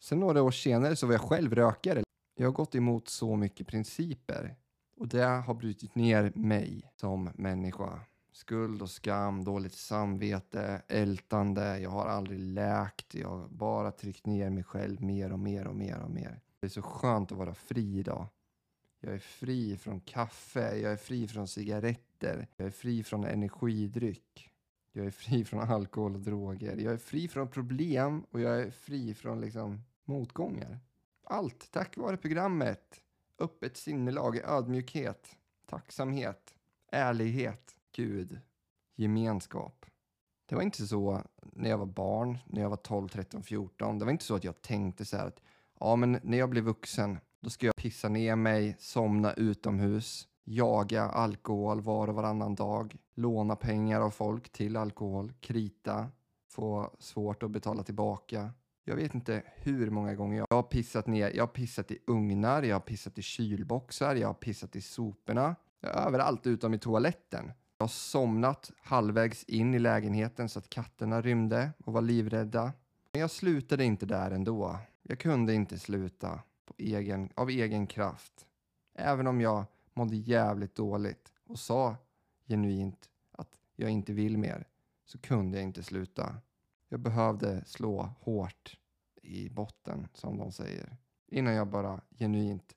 Sen 0.00 0.20
några 0.20 0.42
år 0.42 0.50
senare 0.50 0.96
så 0.96 1.06
var 1.06 1.14
jag 1.14 1.20
själv 1.20 1.54
rökare. 1.54 2.02
Jag 2.36 2.46
har 2.46 2.52
gått 2.52 2.74
emot 2.74 3.08
så 3.08 3.36
mycket 3.36 3.66
principer 3.66 4.56
och 4.96 5.08
det 5.08 5.24
har 5.24 5.54
brutit 5.54 5.94
ner 5.94 6.32
mig 6.34 6.92
som 6.96 7.30
människa. 7.34 8.00
Skuld 8.32 8.82
och 8.82 8.90
skam, 8.90 9.44
dåligt 9.44 9.74
samvete, 9.74 10.82
ältande. 10.88 11.78
Jag 11.78 11.90
har 11.90 12.06
aldrig 12.06 12.38
läkt. 12.38 13.14
Jag 13.14 13.28
har 13.28 13.48
bara 13.48 13.92
tryckt 13.92 14.26
ner 14.26 14.50
mig 14.50 14.64
själv 14.64 15.02
mer 15.02 15.32
och 15.32 15.38
mer 15.38 15.66
och 15.66 15.76
mer 15.76 16.00
och 16.00 16.10
mer. 16.10 16.40
Det 16.60 16.66
är 16.66 16.70
så 16.70 16.82
skönt 16.82 17.32
att 17.32 17.38
vara 17.38 17.54
fri 17.54 17.98
idag. 17.98 18.26
Jag 19.00 19.14
är 19.14 19.18
fri 19.18 19.76
från 19.76 20.00
kaffe, 20.00 20.76
jag 20.76 20.92
är 20.92 20.96
fri 20.96 21.28
från 21.28 21.48
cigaretter, 21.48 22.46
jag 22.56 22.66
är 22.66 22.70
fri 22.70 23.02
från 23.02 23.24
energidryck. 23.24 24.50
Jag 24.92 25.06
är 25.06 25.10
fri 25.10 25.44
från 25.44 25.60
alkohol 25.60 26.14
och 26.14 26.20
droger. 26.20 26.76
Jag 26.76 26.92
är 26.92 26.98
fri 26.98 27.28
från 27.28 27.48
problem 27.48 28.24
och 28.30 28.40
jag 28.40 28.60
är 28.60 28.70
fri 28.70 29.14
från 29.14 29.40
liksom 29.40 29.82
motgångar. 30.04 30.78
Allt 31.24 31.70
tack 31.70 31.96
vare 31.96 32.16
programmet. 32.16 33.02
Öppet 33.38 33.76
sinnelag, 33.76 34.36
ödmjukhet, 34.38 35.36
tacksamhet, 35.66 36.54
ärlighet, 36.92 37.76
Gud, 37.92 38.40
gemenskap. 38.96 39.86
Det 40.46 40.54
var 40.54 40.62
inte 40.62 40.86
så 40.86 41.22
när 41.42 41.70
jag 41.70 41.78
var 41.78 41.86
barn, 41.86 42.38
när 42.46 42.62
jag 42.62 42.70
var 42.70 42.76
12, 42.76 43.08
13, 43.08 43.42
14. 43.42 43.98
Det 43.98 44.04
var 44.04 44.12
inte 44.12 44.24
så 44.24 44.34
att 44.34 44.44
jag 44.44 44.62
tänkte 44.62 45.04
så 45.04 45.16
här 45.16 45.26
att 45.26 45.42
ja, 45.80 45.96
men 45.96 46.20
när 46.22 46.38
jag 46.38 46.50
blir 46.50 46.62
vuxen, 46.62 47.18
då 47.40 47.50
ska 47.50 47.66
jag 47.66 47.76
pissa 47.76 48.08
ner 48.08 48.36
mig, 48.36 48.76
somna 48.78 49.32
utomhus, 49.32 50.28
jaga 50.44 51.02
alkohol 51.02 51.80
var 51.80 52.08
och 52.08 52.14
varannan 52.14 52.54
dag, 52.54 52.96
låna 53.14 53.56
pengar 53.56 54.00
av 54.00 54.10
folk 54.10 54.52
till 54.52 54.76
alkohol, 54.76 55.32
krita, 55.40 56.08
få 56.50 56.90
svårt 56.98 57.42
att 57.42 57.50
betala 57.50 57.82
tillbaka. 57.82 58.50
Jag 58.84 58.96
vet 58.96 59.14
inte 59.14 59.42
hur 59.56 59.90
många 59.90 60.14
gånger 60.14 60.38
jag 60.38 60.56
har 60.56 60.62
pissat 60.62 61.06
ner. 61.06 61.30
Jag 61.34 61.42
har 61.42 61.48
pissat 61.48 61.90
i 61.90 61.98
ugnar, 62.06 62.62
jag 62.62 62.74
har 62.74 62.80
pissat 62.80 63.18
i 63.18 63.22
kylboxar, 63.22 64.14
jag 64.14 64.26
har 64.26 64.34
pissat 64.34 64.76
i 64.76 64.80
soporna. 64.80 65.56
Överallt 65.82 66.46
utom 66.46 66.74
i 66.74 66.78
toaletten. 66.78 67.52
Jag 67.78 67.84
har 67.84 67.88
somnat 67.88 68.70
halvvägs 68.82 69.44
in 69.44 69.74
i 69.74 69.78
lägenheten 69.78 70.48
så 70.48 70.58
att 70.58 70.70
katterna 70.70 71.20
rymde 71.20 71.70
och 71.84 71.92
var 71.92 72.02
livrädda. 72.02 72.72
Men 73.12 73.20
jag 73.20 73.30
slutade 73.30 73.84
inte 73.84 74.06
där 74.06 74.30
ändå. 74.30 74.78
Jag 75.02 75.18
kunde 75.18 75.54
inte 75.54 75.78
sluta 75.78 76.40
egen, 76.78 77.32
av 77.34 77.50
egen 77.50 77.86
kraft. 77.86 78.46
Även 78.94 79.26
om 79.26 79.40
jag 79.40 79.64
mådde 79.94 80.16
jävligt 80.16 80.74
dåligt 80.74 81.32
och 81.44 81.58
sa 81.58 81.96
genuint 82.48 83.10
att 83.30 83.58
jag 83.76 83.90
inte 83.90 84.12
vill 84.12 84.38
mer 84.38 84.68
så 85.04 85.18
kunde 85.18 85.56
jag 85.56 85.64
inte 85.64 85.82
sluta. 85.82 86.36
Jag 86.88 87.00
behövde 87.00 87.64
slå 87.64 88.14
hårt 88.20 88.78
i 89.22 89.48
botten, 89.48 90.08
som 90.14 90.38
de 90.38 90.52
säger, 90.52 90.96
innan 91.26 91.54
jag 91.54 91.68
bara 91.68 92.00
genuint 92.10 92.76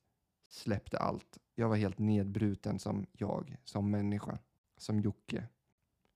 släppte 0.50 0.98
allt. 0.98 1.38
Jag 1.56 1.70
var 1.70 1.76
helt 1.76 2.00
nedbruten 2.00 2.80
som 2.80 3.06
jag, 3.12 3.58
som 3.64 3.92
människa, 3.92 4.40
som 4.78 5.00
Jocke. 5.00 5.48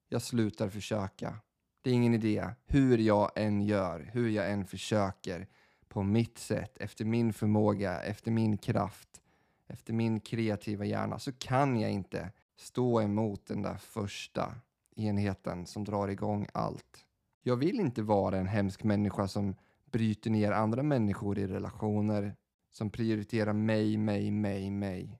Jag 0.08 0.22
slutar 0.22 0.68
försöka. 0.68 1.38
Det 1.82 1.90
är 1.90 1.94
ingen 1.94 2.14
idé. 2.14 2.50
Hur 2.66 2.98
jag 2.98 3.30
än 3.36 3.60
gör, 3.60 4.10
hur 4.12 4.28
jag 4.28 4.50
än 4.50 4.66
försöker 4.66 5.48
på 5.88 6.02
mitt 6.02 6.38
sätt, 6.38 6.78
efter 6.78 7.04
min 7.04 7.32
förmåga, 7.32 8.00
efter 8.00 8.30
min 8.30 8.58
kraft, 8.58 9.22
efter 9.66 9.92
min 9.92 10.20
kreativa 10.20 10.84
hjärna 10.84 11.18
så 11.18 11.32
kan 11.32 11.80
jag 11.80 11.90
inte 11.90 12.32
stå 12.56 13.02
emot 13.02 13.46
den 13.46 13.62
där 13.62 13.76
första 13.76 14.54
enheten 14.96 15.66
som 15.66 15.84
drar 15.84 16.08
igång 16.08 16.46
allt. 16.52 17.04
Jag 17.42 17.56
vill 17.56 17.80
inte 17.80 18.02
vara 18.02 18.38
en 18.38 18.46
hemsk 18.46 18.84
människa 18.84 19.28
som 19.28 19.54
bryter 19.84 20.30
ner 20.30 20.52
andra 20.52 20.82
människor 20.82 21.38
i 21.38 21.46
relationer, 21.46 22.36
som 22.70 22.90
prioriterar 22.90 23.52
mig, 23.52 23.96
mig, 23.96 24.30
mig, 24.30 24.70
mig. 24.70 25.18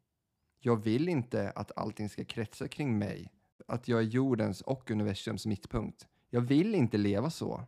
Jag 0.61 0.77
vill 0.77 1.09
inte 1.09 1.51
att 1.51 1.73
allting 1.77 2.09
ska 2.09 2.25
kretsa 2.25 2.69
kring 2.69 2.99
mig, 2.99 3.33
att 3.67 3.89
jag 3.89 3.99
är 3.99 4.05
jordens 4.05 4.61
och 4.61 4.91
universums 4.91 5.47
mittpunkt. 5.47 6.09
Jag 6.31 6.41
vill 6.41 6.75
inte 6.75 6.99
leva 6.99 7.31
så. 7.31 7.65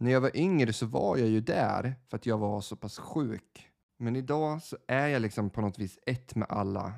När 0.00 0.10
jag 0.10 0.20
var 0.20 0.36
yngre 0.36 0.72
så 0.72 0.86
var 0.86 1.16
jag 1.16 1.28
ju 1.28 1.40
där 1.40 1.94
för 2.08 2.16
att 2.16 2.26
jag 2.26 2.38
var 2.38 2.60
så 2.60 2.76
pass 2.76 2.98
sjuk. 2.98 3.68
Men 3.96 4.16
idag 4.16 4.62
så 4.62 4.76
är 4.88 5.06
jag 5.06 5.22
liksom 5.22 5.50
på 5.50 5.60
något 5.60 5.78
vis 5.78 5.98
ett 6.06 6.34
med 6.34 6.46
alla 6.50 6.92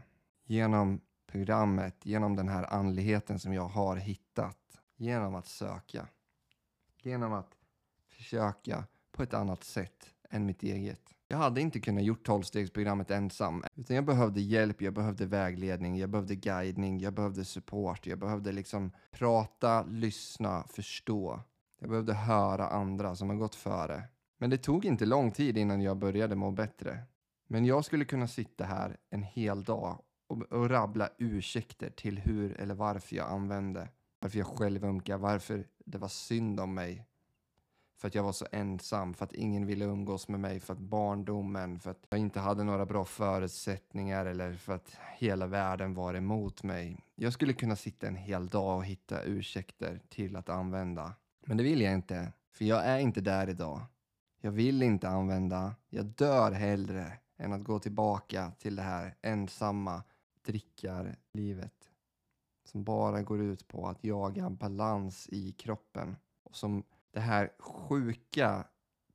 genom 0.47 1.01
programmet, 1.27 2.07
genom 2.07 2.37
den 2.37 2.49
här 2.49 2.75
andligheten 2.75 3.39
som 3.39 3.53
jag 3.53 3.69
har 3.69 3.97
hittat, 3.97 4.59
genom 4.97 5.35
att 5.35 5.47
söka, 5.47 6.07
genom 7.03 7.33
att 7.33 7.57
försöka 8.09 8.85
på 9.13 9.23
ett 9.23 9.35
annat 9.35 9.65
sätt 9.65 10.15
än 10.31 10.47
mitt 10.47 10.63
eget. 10.63 11.15
Jag 11.29 11.39
hade 11.39 11.61
inte 11.61 11.81
kunnat 11.81 12.05
gjort 12.05 12.27
tolvstegsprogrammet 12.27 13.11
ensam, 13.11 13.65
utan 13.75 13.97
jag 13.97 14.05
behövde 14.05 14.41
hjälp, 14.41 14.83
jag 14.83 14.95
behövde 14.95 15.27
vägledning, 15.27 15.99
jag 15.99 16.11
behövde 16.11 16.35
guidning, 16.35 16.99
jag 16.99 17.13
behövde 17.15 17.45
support, 17.45 18.07
jag 18.07 18.19
behövde 18.19 18.53
liksom 18.53 18.91
prata, 19.11 19.83
lyssna, 19.83 20.65
förstå. 20.69 21.41
Jag 21.81 21.91
behövde 21.91 22.15
höra 22.15 22.69
andra 22.69 23.17
som 23.17 23.29
har 23.29 23.37
gått 23.37 23.55
före. 23.55 24.03
Men 24.39 24.51
det 24.51 24.59
tog 24.59 24.85
inte 24.85 25.07
lång 25.07 25.31
tid 25.31 25.59
innan 25.59 25.81
jag 25.81 25.97
började 25.97 26.35
må 26.35 26.51
bättre. 26.51 27.03
Men 27.47 27.65
jag 27.65 27.85
skulle 27.85 28.05
kunna 28.05 28.29
sitta 28.29 28.65
här 28.65 28.97
en 29.11 29.23
hel 29.23 29.65
dag 29.65 30.03
och, 30.27 30.43
och 30.43 30.71
rabbla 30.71 31.09
ursäkter 31.19 31.91
till 31.91 32.19
hur 32.19 32.61
eller 32.61 32.75
varför 32.75 33.17
jag 33.17 33.31
använde. 33.31 33.89
Varför 34.21 34.39
jag 34.39 34.47
självömkade, 34.47 35.19
varför 35.19 35.67
det 35.85 35.99
var 35.99 36.09
synd 36.09 36.61
om 36.61 36.75
mig. 36.75 37.07
För 37.97 38.09
att 38.09 38.15
jag 38.15 38.23
var 38.23 38.33
så 38.33 38.47
ensam, 38.53 39.15
för 39.15 39.25
att 39.25 39.33
ingen 39.33 39.67
ville 39.67 39.85
umgås 39.85 40.29
med 40.29 40.41
mig, 40.41 40.61
för 40.61 40.73
att 40.73 40.79
barndomen, 40.79 41.81
för 41.81 41.91
att 41.91 42.07
jag 42.09 42.21
inte 42.21 42.41
hade 42.41 42.65
några 42.65 42.87
bra 42.87 43.05
förutsättningar 43.05 44.27
eller 44.27 44.53
för 44.53 44.73
att 44.73 44.97
hela 45.19 45.47
världen 45.47 45.95
var 45.95 46.15
emot 46.15 46.63
mig. 46.63 46.99
Jag 47.15 47.33
skulle 47.33 47.53
kunna 47.53 47.77
sitta 47.77 48.07
en 48.07 48.17
hel 48.17 48.49
dag 48.49 48.77
och 48.77 48.85
hitta 48.85 49.23
ursäkter 49.23 50.01
till 50.09 50.37
att 50.37 50.49
använda. 50.49 51.15
Men 51.47 51.57
det 51.57 51.63
vill 51.63 51.81
jag 51.81 51.95
inte, 51.95 52.33
för 52.53 52.65
jag 52.65 52.85
är 52.85 52.99
inte 52.99 53.21
där 53.21 53.49
idag. 53.49 53.81
Jag 54.41 54.51
vill 54.51 54.83
inte 54.83 55.09
använda. 55.09 55.75
Jag 55.89 56.05
dör 56.07 56.53
hellre 56.53 57.13
än 57.37 57.53
att 57.53 57.65
gå 57.65 57.79
tillbaka 57.79 58.53
till 58.59 58.77
det 58.77 58.83
här 58.83 59.15
ensamma 59.23 60.03
drickarlivet 60.43 61.91
som 62.65 62.85
bara 62.85 63.23
går 63.23 63.41
ut 63.41 63.69
på 63.69 63.89
att 63.89 64.05
jaga 64.05 64.51
balans 64.51 65.29
i 65.33 65.53
kroppen 65.53 66.17
och 66.43 66.57
som 66.57 66.83
det 67.13 67.21
här 67.21 67.53
sjuka 67.59 68.65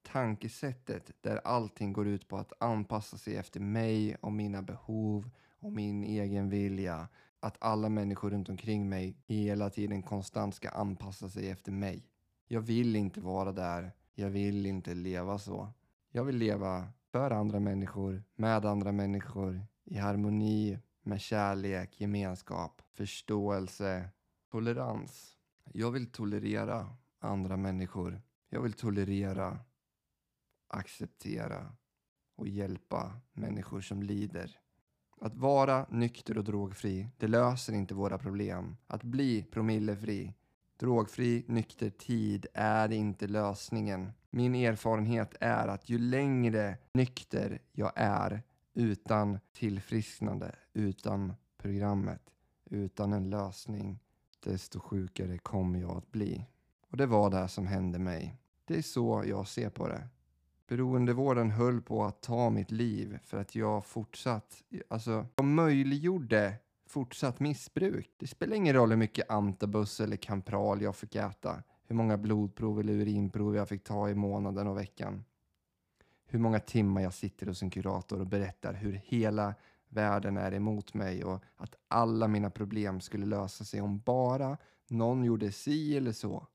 tankesättet 0.02 1.12
där 1.22 1.42
allting 1.44 1.94
går 1.94 2.08
ut 2.08 2.28
på 2.28 2.38
att 2.38 2.54
anpassa 2.60 3.18
sig 3.18 3.36
efter 3.36 3.60
mig 3.60 4.16
och 4.16 4.32
mina 4.32 4.62
behov 4.62 5.30
och 5.60 5.72
min 5.72 6.04
egen 6.04 6.50
vilja. 6.50 7.08
Att 7.40 7.58
alla 7.60 7.90
människor 7.90 8.30
runt 8.30 8.50
omkring 8.50 8.90
mig 8.90 9.18
hela 9.28 9.70
tiden 9.70 10.04
konstant 10.04 10.56
ska 10.56 10.70
anpassa 10.70 11.30
sig 11.30 11.50
efter 11.50 11.72
mig. 11.72 12.10
Jag 12.48 12.62
vill 12.62 12.96
inte 12.96 13.22
vara 13.22 13.52
där. 13.52 13.92
Jag 14.14 14.30
vill 14.30 14.66
inte 14.66 14.94
leva 14.94 15.38
så. 15.38 15.74
Jag 16.12 16.24
vill 16.24 16.38
leva 16.38 16.88
för 17.12 17.32
andra 17.32 17.60
människor, 17.60 18.24
med 18.36 18.66
andra 18.66 18.92
människor, 18.92 19.62
i 19.84 19.98
harmoni 19.98 20.80
med 21.04 21.22
kärlek, 21.22 22.02
gemenskap, 22.02 22.82
förståelse, 22.94 24.10
tolerans. 24.52 25.38
Jag 25.74 25.92
vill 25.92 26.12
tolerera 26.12 26.96
andra 27.20 27.58
människor. 27.58 28.22
Jag 28.50 28.62
vill 28.62 28.74
tolerera, 28.74 29.60
acceptera 30.68 31.76
och 32.36 32.48
hjälpa 32.48 33.22
människor 33.34 33.82
som 33.82 34.04
lider. 34.04 34.60
Att 35.22 35.36
vara 35.36 35.86
nykter 35.90 36.38
och 36.38 36.44
drogfri, 36.44 37.08
det 37.18 37.28
löser 37.28 37.74
inte 37.74 37.94
våra 37.94 38.18
problem. 38.18 38.78
Att 38.88 39.04
bli 39.04 39.44
promillefri, 39.44 40.34
drogfri, 40.78 41.46
nykter 41.48 41.90
tid 41.90 42.46
är 42.54 42.92
inte 42.92 43.28
lösningen. 43.28 44.12
Min 44.30 44.56
erfarenhet 44.56 45.36
är 45.40 45.68
att 45.68 45.90
ju 45.90 46.00
längre 46.00 46.78
nykter 46.94 47.62
jag 47.72 47.92
är 47.96 48.44
utan 48.74 49.40
tillfrisknande, 49.54 50.56
utan 50.74 51.34
programmet, 51.58 52.22
utan 52.66 53.14
en 53.14 53.30
lösning, 53.30 54.00
desto 54.40 54.80
sjukare 54.80 55.38
kommer 55.38 55.80
jag 55.80 55.98
att 55.98 56.12
bli. 56.12 56.46
Och 56.90 56.98
det 56.98 57.06
var 57.06 57.30
det 57.30 57.48
som 57.48 57.68
hände 57.68 58.00
mig. 58.00 58.36
Det 58.66 58.78
är 58.78 58.82
så 58.82 59.24
jag 59.28 59.48
ser 59.48 59.70
på 59.70 59.88
det. 59.88 60.08
Beroendevården 60.68 61.52
höll 61.52 61.82
på 61.82 62.04
att 62.04 62.22
ta 62.22 62.50
mitt 62.50 62.72
liv 62.72 63.20
för 63.24 63.38
att 63.38 63.56
jag 63.56 63.86
fortsatt, 63.86 64.64
alltså 64.88 65.26
jag 65.36 65.46
möjliggjorde 65.46 66.54
fortsatt 66.86 67.40
missbruk. 67.40 68.12
Det 68.18 68.28
spelar 68.28 68.56
ingen 68.56 68.76
roll 68.76 68.90
hur 68.90 68.98
mycket 68.98 69.30
antabus 69.30 70.00
eller 70.00 70.18
kampral 70.18 70.82
jag 70.82 70.96
fick 70.96 71.16
äta, 71.16 71.64
hur 71.88 71.96
många 71.96 72.18
blodprov 72.18 72.80
eller 72.80 72.94
urinprov 72.94 73.56
jag 73.56 73.70
fick 73.70 73.84
ta 73.84 74.10
i 74.10 74.16
månaden 74.16 74.68
och 74.68 74.78
veckan. 74.78 75.26
Hur 76.28 76.40
många 76.40 76.60
timmar 76.60 77.02
jag 77.02 77.14
sitter 77.14 77.48
hos 77.48 77.62
en 77.62 77.70
kurator 77.70 78.20
och 78.20 78.28
berättar 78.28 78.74
hur 78.74 78.94
hela 78.94 79.56
världen 79.90 80.38
är 80.38 80.54
emot 80.54 80.94
mig 80.94 81.24
och 81.24 81.44
att 81.56 81.76
alla 81.88 82.28
mina 82.28 82.50
problem 82.50 83.02
skulle 83.02 83.26
lösa 83.26 83.64
sig 83.64 83.82
om 83.82 84.00
bara 84.00 84.58
någon 84.88 85.24
gjorde 85.24 85.52
si 85.52 85.98
eller 85.98 86.12
så. 86.12 86.48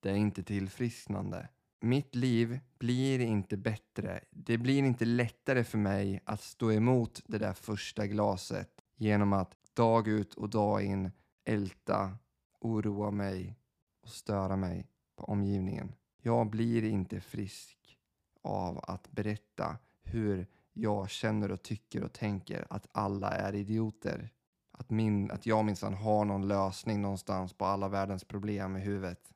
Det 0.00 0.10
är 0.10 0.14
inte 0.14 0.42
tillfrisknande. 0.42 1.48
Mitt 1.80 2.14
liv 2.14 2.60
blir 2.78 3.20
inte 3.20 3.56
bättre. 3.56 4.20
Det 4.30 4.58
blir 4.58 4.78
inte 4.78 5.04
lättare 5.04 5.64
för 5.64 5.78
mig 5.78 6.20
att 6.24 6.42
stå 6.42 6.72
emot 6.72 7.22
det 7.26 7.38
där 7.38 7.52
första 7.52 8.06
glaset 8.06 8.77
genom 8.98 9.32
att 9.32 9.56
dag 9.74 10.08
ut 10.08 10.34
och 10.34 10.50
dag 10.50 10.84
in 10.84 11.10
älta, 11.44 12.16
oroa 12.60 13.10
mig 13.10 13.58
och 14.02 14.08
störa 14.08 14.56
mig 14.56 14.86
på 15.16 15.24
omgivningen. 15.24 15.94
Jag 16.22 16.50
blir 16.50 16.84
inte 16.84 17.20
frisk 17.20 17.98
av 18.42 18.80
att 18.82 19.10
berätta 19.10 19.76
hur 20.02 20.46
jag 20.72 21.10
känner 21.10 21.52
och 21.52 21.62
tycker 21.62 22.04
och 22.04 22.12
tänker 22.12 22.66
att 22.70 22.86
alla 22.92 23.30
är 23.30 23.54
idioter. 23.54 24.30
Att, 24.72 24.90
min, 24.90 25.30
att 25.30 25.46
jag 25.46 25.64
minsann 25.64 25.94
har 25.94 26.24
någon 26.24 26.48
lösning 26.48 27.02
någonstans 27.02 27.52
på 27.52 27.64
alla 27.64 27.88
världens 27.88 28.24
problem 28.24 28.76
i 28.76 28.80
huvudet 28.80 29.32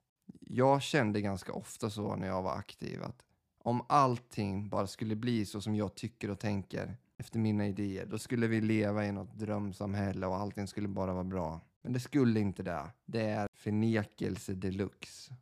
jag 0.54 0.82
kände 0.82 1.20
ganska 1.20 1.52
ofta 1.52 1.90
så 1.90 2.16
när 2.16 2.26
jag 2.26 2.42
var 2.42 2.56
aktiv 2.56 3.02
att 3.02 3.24
om 3.58 3.84
allting 3.88 4.68
bara 4.68 4.86
skulle 4.86 5.16
bli 5.16 5.46
så 5.46 5.60
som 5.60 5.74
jag 5.74 5.94
tycker 5.94 6.30
och 6.30 6.38
tänker 6.38 6.96
efter 7.16 7.38
mina 7.38 7.66
idéer, 7.66 8.06
då 8.06 8.18
skulle 8.18 8.46
vi 8.46 8.60
leva 8.60 9.06
i 9.06 9.12
något 9.12 9.38
drömsamhälle 9.38 10.26
och 10.26 10.36
allting 10.36 10.66
skulle 10.66 10.88
bara 10.88 11.12
vara 11.12 11.24
bra. 11.24 11.60
Men 11.82 11.92
det 11.92 12.00
skulle 12.00 12.40
inte 12.40 12.62
det. 12.62 12.90
Det 13.04 13.22
är 13.22 13.48
förnekelse 13.54 14.54
deluxe. 14.54 15.34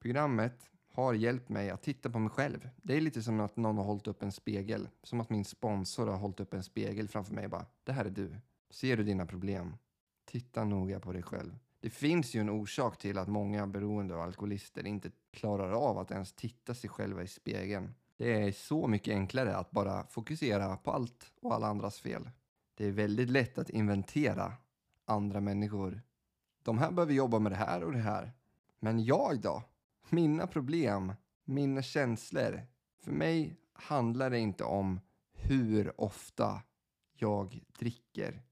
Programmet 0.00 0.70
har 0.92 1.14
hjälpt 1.14 1.48
mig 1.48 1.70
att 1.70 1.82
titta 1.82 2.10
på 2.10 2.18
mig 2.18 2.30
själv. 2.30 2.68
Det 2.76 2.96
är 2.96 3.00
lite 3.00 3.22
som 3.22 3.40
att 3.40 3.56
någon 3.56 3.76
har 3.76 3.84
hållit 3.84 4.06
upp 4.06 4.22
en 4.22 4.32
spegel. 4.32 4.88
Som 5.02 5.20
att 5.20 5.30
min 5.30 5.44
sponsor 5.44 6.06
har 6.06 6.16
hållit 6.16 6.40
upp 6.40 6.54
en 6.54 6.62
spegel 6.62 7.08
framför 7.08 7.34
mig 7.34 7.44
och 7.44 7.50
bara. 7.50 7.66
Det 7.84 7.92
här 7.92 8.04
är 8.04 8.10
du. 8.10 8.36
Ser 8.70 8.96
du 8.96 9.04
dina 9.04 9.26
problem? 9.26 9.76
Titta 10.24 10.64
noga 10.64 11.00
på 11.00 11.12
dig 11.12 11.22
själv. 11.22 11.58
Det 11.80 11.90
finns 11.90 12.34
ju 12.34 12.40
en 12.40 12.50
orsak 12.50 12.98
till 12.98 13.18
att 13.18 13.28
många 13.28 13.66
beroende 13.66 14.14
och 14.14 14.22
alkoholister 14.22 14.86
inte 14.86 15.10
klarar 15.32 15.72
av 15.72 15.98
att 15.98 16.10
ens 16.10 16.32
titta 16.32 16.74
sig 16.74 16.90
själva 16.90 17.22
i 17.22 17.26
spegeln. 17.26 17.94
Det 18.16 18.42
är 18.42 18.52
så 18.52 18.86
mycket 18.86 19.14
enklare 19.14 19.56
att 19.56 19.70
bara 19.70 20.06
fokusera 20.06 20.76
på 20.76 20.92
allt 20.92 21.32
och 21.40 21.54
alla 21.54 21.66
andras 21.66 22.00
fel. 22.00 22.30
Det 22.74 22.86
är 22.86 22.92
väldigt 22.92 23.30
lätt 23.30 23.58
att 23.58 23.70
inventera 23.70 24.52
andra 25.04 25.40
människor 25.40 26.02
de 26.66 26.78
här 26.78 26.90
behöver 26.90 27.12
jobba 27.12 27.38
med 27.38 27.52
det 27.52 27.56
här 27.56 27.84
och 27.84 27.92
det 27.92 27.98
här. 27.98 28.32
Men 28.80 29.04
jag 29.04 29.40
då? 29.40 29.62
Mina 30.10 30.46
problem, 30.46 31.12
mina 31.44 31.82
känslor. 31.82 32.60
För 33.00 33.12
mig 33.12 33.56
handlar 33.72 34.30
det 34.30 34.38
inte 34.38 34.64
om 34.64 35.00
hur 35.32 36.00
ofta 36.00 36.62
jag 37.12 37.60
dricker. 37.78 38.42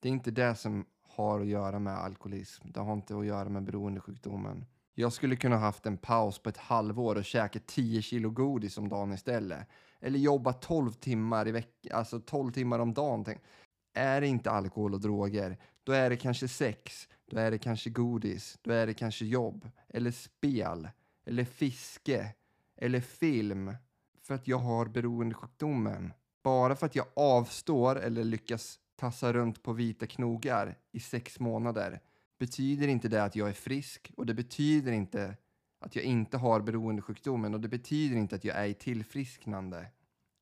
Det 0.00 0.08
är 0.08 0.12
inte 0.12 0.30
det 0.30 0.54
som 0.54 0.84
har 1.02 1.40
att 1.40 1.46
göra 1.46 1.78
med 1.78 1.94
alkoholism. 1.94 2.70
Det 2.70 2.80
har 2.80 2.92
inte 2.92 3.16
att 3.16 3.26
göra 3.26 3.48
med 3.48 3.62
beroendesjukdomen. 3.62 4.64
Jag 4.94 5.12
skulle 5.12 5.36
kunna 5.36 5.56
haft 5.56 5.86
en 5.86 5.96
paus 5.96 6.38
på 6.38 6.48
ett 6.48 6.56
halvår 6.56 7.16
och 7.16 7.24
käka 7.24 7.58
10 7.66 8.02
kilo 8.02 8.30
godis 8.30 8.78
om 8.78 8.88
dagen 8.88 9.12
istället. 9.12 9.68
Eller 10.00 10.18
jobba 10.18 10.52
12 10.52 10.92
timmar 10.92 11.48
i 11.48 11.52
veckan, 11.52 11.98
alltså 11.98 12.20
12 12.20 12.52
timmar 12.52 12.78
om 12.78 12.94
dagen. 12.94 13.24
Tänk. 13.24 13.38
Är 13.94 14.20
det 14.20 14.26
inte 14.26 14.50
alkohol 14.50 14.94
och 14.94 15.00
droger, 15.00 15.58
då 15.84 15.92
är 15.92 16.10
det 16.10 16.16
kanske 16.16 16.48
sex, 16.48 17.08
då 17.30 17.38
är 17.38 17.50
det 17.50 17.58
kanske 17.58 17.90
godis, 17.90 18.58
då 18.62 18.72
är 18.72 18.86
det 18.86 18.94
kanske 18.94 19.24
jobb, 19.24 19.70
eller 19.88 20.10
spel, 20.10 20.88
eller 21.26 21.44
fiske, 21.44 22.34
eller 22.76 23.00
film. 23.00 23.74
För 24.22 24.34
att 24.34 24.48
jag 24.48 24.58
har 24.58 24.86
beroendesjukdomen. 24.86 26.12
Bara 26.42 26.76
för 26.76 26.86
att 26.86 26.96
jag 26.96 27.06
avstår 27.16 27.98
eller 27.98 28.24
lyckas 28.24 28.78
tassa 28.96 29.32
runt 29.32 29.62
på 29.62 29.72
vita 29.72 30.06
knogar 30.06 30.78
i 30.92 31.00
sex 31.00 31.40
månader 31.40 32.00
betyder 32.40 32.88
inte 32.88 33.08
det 33.08 33.24
att 33.24 33.36
jag 33.36 33.48
är 33.48 33.52
frisk 33.52 34.12
och 34.16 34.26
det 34.26 34.34
betyder 34.34 34.92
inte 34.92 35.36
att 35.78 35.96
jag 35.96 36.04
inte 36.04 36.36
har 36.36 36.60
beroendesjukdomen 36.60 37.54
och 37.54 37.60
det 37.60 37.68
betyder 37.68 38.16
inte 38.16 38.36
att 38.36 38.44
jag 38.44 38.56
är 38.56 38.66
i 38.66 38.74
tillfrisknande. 38.74 39.86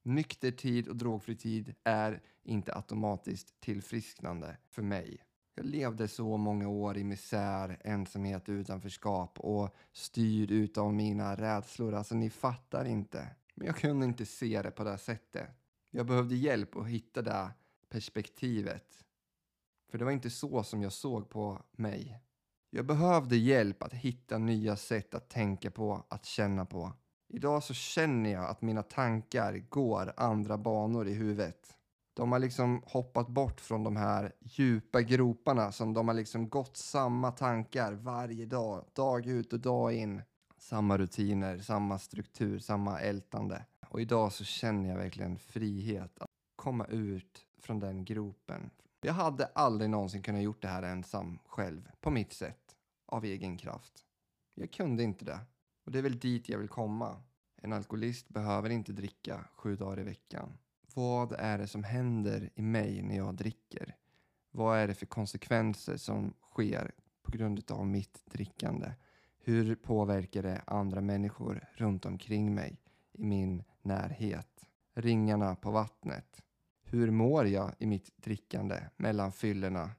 Nykter 0.03 0.51
tid 0.51 0.89
och 0.89 0.97
drogfri 0.97 1.37
tid 1.37 1.75
är 1.85 2.21
inte 2.43 2.75
automatiskt 2.75 3.61
tillfrisknande 3.61 4.57
för 4.71 4.83
mig. 4.83 5.19
Jag 5.55 5.67
levde 5.67 6.09
så 6.09 6.37
många 6.37 6.69
år 6.69 6.97
i 6.97 7.05
misär, 7.05 7.79
ensamhet, 7.85 8.49
utanförskap 8.49 9.41
och 9.41 9.77
styrd 9.93 10.51
utav 10.51 10.95
mina 10.95 11.37
rädslor. 11.37 11.95
Alltså, 11.95 12.15
ni 12.15 12.31
fattar 12.31 12.85
inte. 12.85 13.29
Men 13.55 13.67
jag 13.67 13.77
kunde 13.77 14.07
inte 14.07 14.27
se 14.27 14.63
det 14.63 14.71
på 14.71 14.85
det 14.85 14.99
sättet. 14.99 15.49
Jag 15.91 16.07
behövde 16.07 16.35
hjälp 16.35 16.77
att 16.77 16.89
hitta 16.89 17.23
det 17.23 17.51
perspektivet. 17.89 19.05
För 19.91 19.99
det 19.99 20.05
var 20.05 20.13
inte 20.13 20.31
så 20.31 20.63
som 20.63 20.83
jag 20.83 20.93
såg 20.93 21.29
på 21.29 21.63
mig. 21.73 22.23
Jag 22.71 22.87
behövde 22.87 23.37
hjälp 23.37 23.83
att 23.83 23.93
hitta 23.93 24.39
nya 24.39 24.77
sätt 24.77 25.15
att 25.15 25.29
tänka 25.29 25.71
på, 25.71 26.07
att 26.09 26.25
känna 26.25 26.67
på. 26.67 26.93
Idag 27.29 27.63
så 27.63 27.75
känner 27.75 28.31
jag 28.31 28.45
att 28.45 28.63
mina 28.63 28.83
tankar 28.83 29.65
går 29.69 30.13
andra 30.17 30.59
banor 30.59 31.09
i 31.09 31.13
huvudet. 31.13 31.75
De 32.15 32.33
har 32.33 32.39
liksom 32.39 32.83
hoppat 32.87 33.29
bort 33.29 33.61
från 33.61 33.85
de 33.85 33.97
här 33.97 34.33
djupa 34.41 35.03
groparna 35.03 35.73
som 35.73 35.95
de 35.95 36.09
har 36.09 36.15
liksom 36.15 36.49
gått 36.49 36.77
samma 36.77 37.31
tankar 37.31 37.93
varje 37.93 38.47
dag, 38.47 38.85
dag 38.93 39.27
ut 39.27 39.53
och 39.53 39.61
dag 39.61 39.95
in. 39.95 40.23
Samma 40.59 40.99
rutiner, 40.99 41.59
samma 41.59 41.99
struktur, 41.99 42.59
samma 42.59 43.01
ältande. 43.01 43.65
Och 43.89 44.01
idag 44.01 44.33
så 44.33 44.45
känner 44.45 44.89
jag 44.89 44.97
verkligen 44.97 45.39
frihet 45.39 46.19
att 46.19 46.29
komma 46.57 46.85
ut 46.85 47.47
från 47.63 47.81
den 47.81 48.05
gropen. 48.05 48.71
Jag 49.01 49.13
hade 49.13 49.47
aldrig 49.47 49.91
någonsin 49.91 50.23
kunnat 50.23 50.43
gjort 50.43 50.63
det 50.63 50.69
här 50.69 50.83
ensam 50.83 51.39
själv, 51.47 51.91
på 52.01 52.11
mitt 52.11 52.33
sätt, 52.33 52.77
av 53.07 53.25
egen 53.25 53.57
kraft. 53.57 54.05
Jag 54.55 54.73
kunde 54.73 55.03
inte 55.03 55.25
det. 55.25 55.41
Och 55.85 55.93
det 55.93 55.99
är 55.99 56.03
väl 56.03 56.19
dit 56.19 56.49
jag 56.49 56.59
vill 56.59 56.69
komma. 56.69 57.23
En 57.57 57.73
alkoholist 57.73 58.29
behöver 58.29 58.71
inte 58.71 58.93
dricka 58.93 59.49
sju 59.55 59.77
dagar 59.77 60.01
i 60.01 60.03
veckan. 60.03 60.59
Vad 60.95 61.33
är 61.33 61.59
det 61.59 61.67
som 61.67 61.85
händer 61.85 62.51
i 62.55 62.63
mig 62.63 63.03
när 63.03 63.17
jag 63.17 63.35
dricker? 63.35 63.97
Vad 64.51 64.79
är 64.79 64.89
det 64.89 64.95
för 64.95 65.07
konsekvenser 65.07 65.97
som 65.97 66.35
sker 66.51 66.93
på 67.23 67.31
grund 67.31 67.71
av 67.71 67.87
mitt 67.87 68.27
drickande? 68.27 68.93
Hur 69.39 69.75
påverkar 69.75 70.43
det 70.43 70.63
andra 70.67 71.01
människor 71.01 71.69
runt 71.73 72.07
omkring 72.07 72.55
mig 72.55 72.81
i 73.13 73.25
min 73.25 73.63
närhet? 73.83 74.65
Ringarna 74.95 75.57
på 75.57 75.71
vattnet. 75.71 76.43
Hur 76.91 77.11
mår 77.11 77.47
jag 77.47 77.75
i 77.79 77.87
mitt 77.87 78.17
drickande 78.17 78.81
mellan 78.97 79.33
fyllorna? 79.33 79.91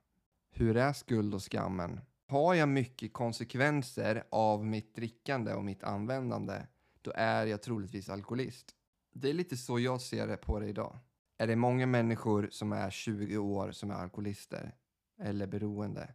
Hur 0.52 0.78
är 0.78 0.94
skuld 0.94 1.34
och 1.34 1.52
skammen? 1.52 2.02
Har 2.28 2.54
jag 2.54 2.70
mycket 2.70 3.14
konsekvenser 3.14 4.24
av 4.30 4.66
mitt 4.66 4.96
drickande 4.96 5.54
och 5.54 5.64
mitt 5.64 5.84
användande, 5.84 6.62
då 7.02 7.12
är 7.16 7.46
jag 7.46 7.62
troligtvis 7.62 8.10
alkoholist. 8.10 8.76
Det 9.14 9.30
är 9.30 9.34
lite 9.34 9.58
så 9.58 9.80
jag 9.80 10.02
ser 10.02 10.28
det 10.28 10.38
på 10.38 10.60
det 10.60 10.68
idag. 10.68 10.98
Är 11.38 11.48
det 11.48 11.56
många 11.56 11.86
människor 11.86 12.48
som 12.52 12.72
är 12.72 12.90
20 12.90 13.38
år 13.38 13.72
som 13.72 13.92
är 13.92 13.96
alkoholister 13.96 14.76
eller 15.22 15.48
beroende? 15.48 16.14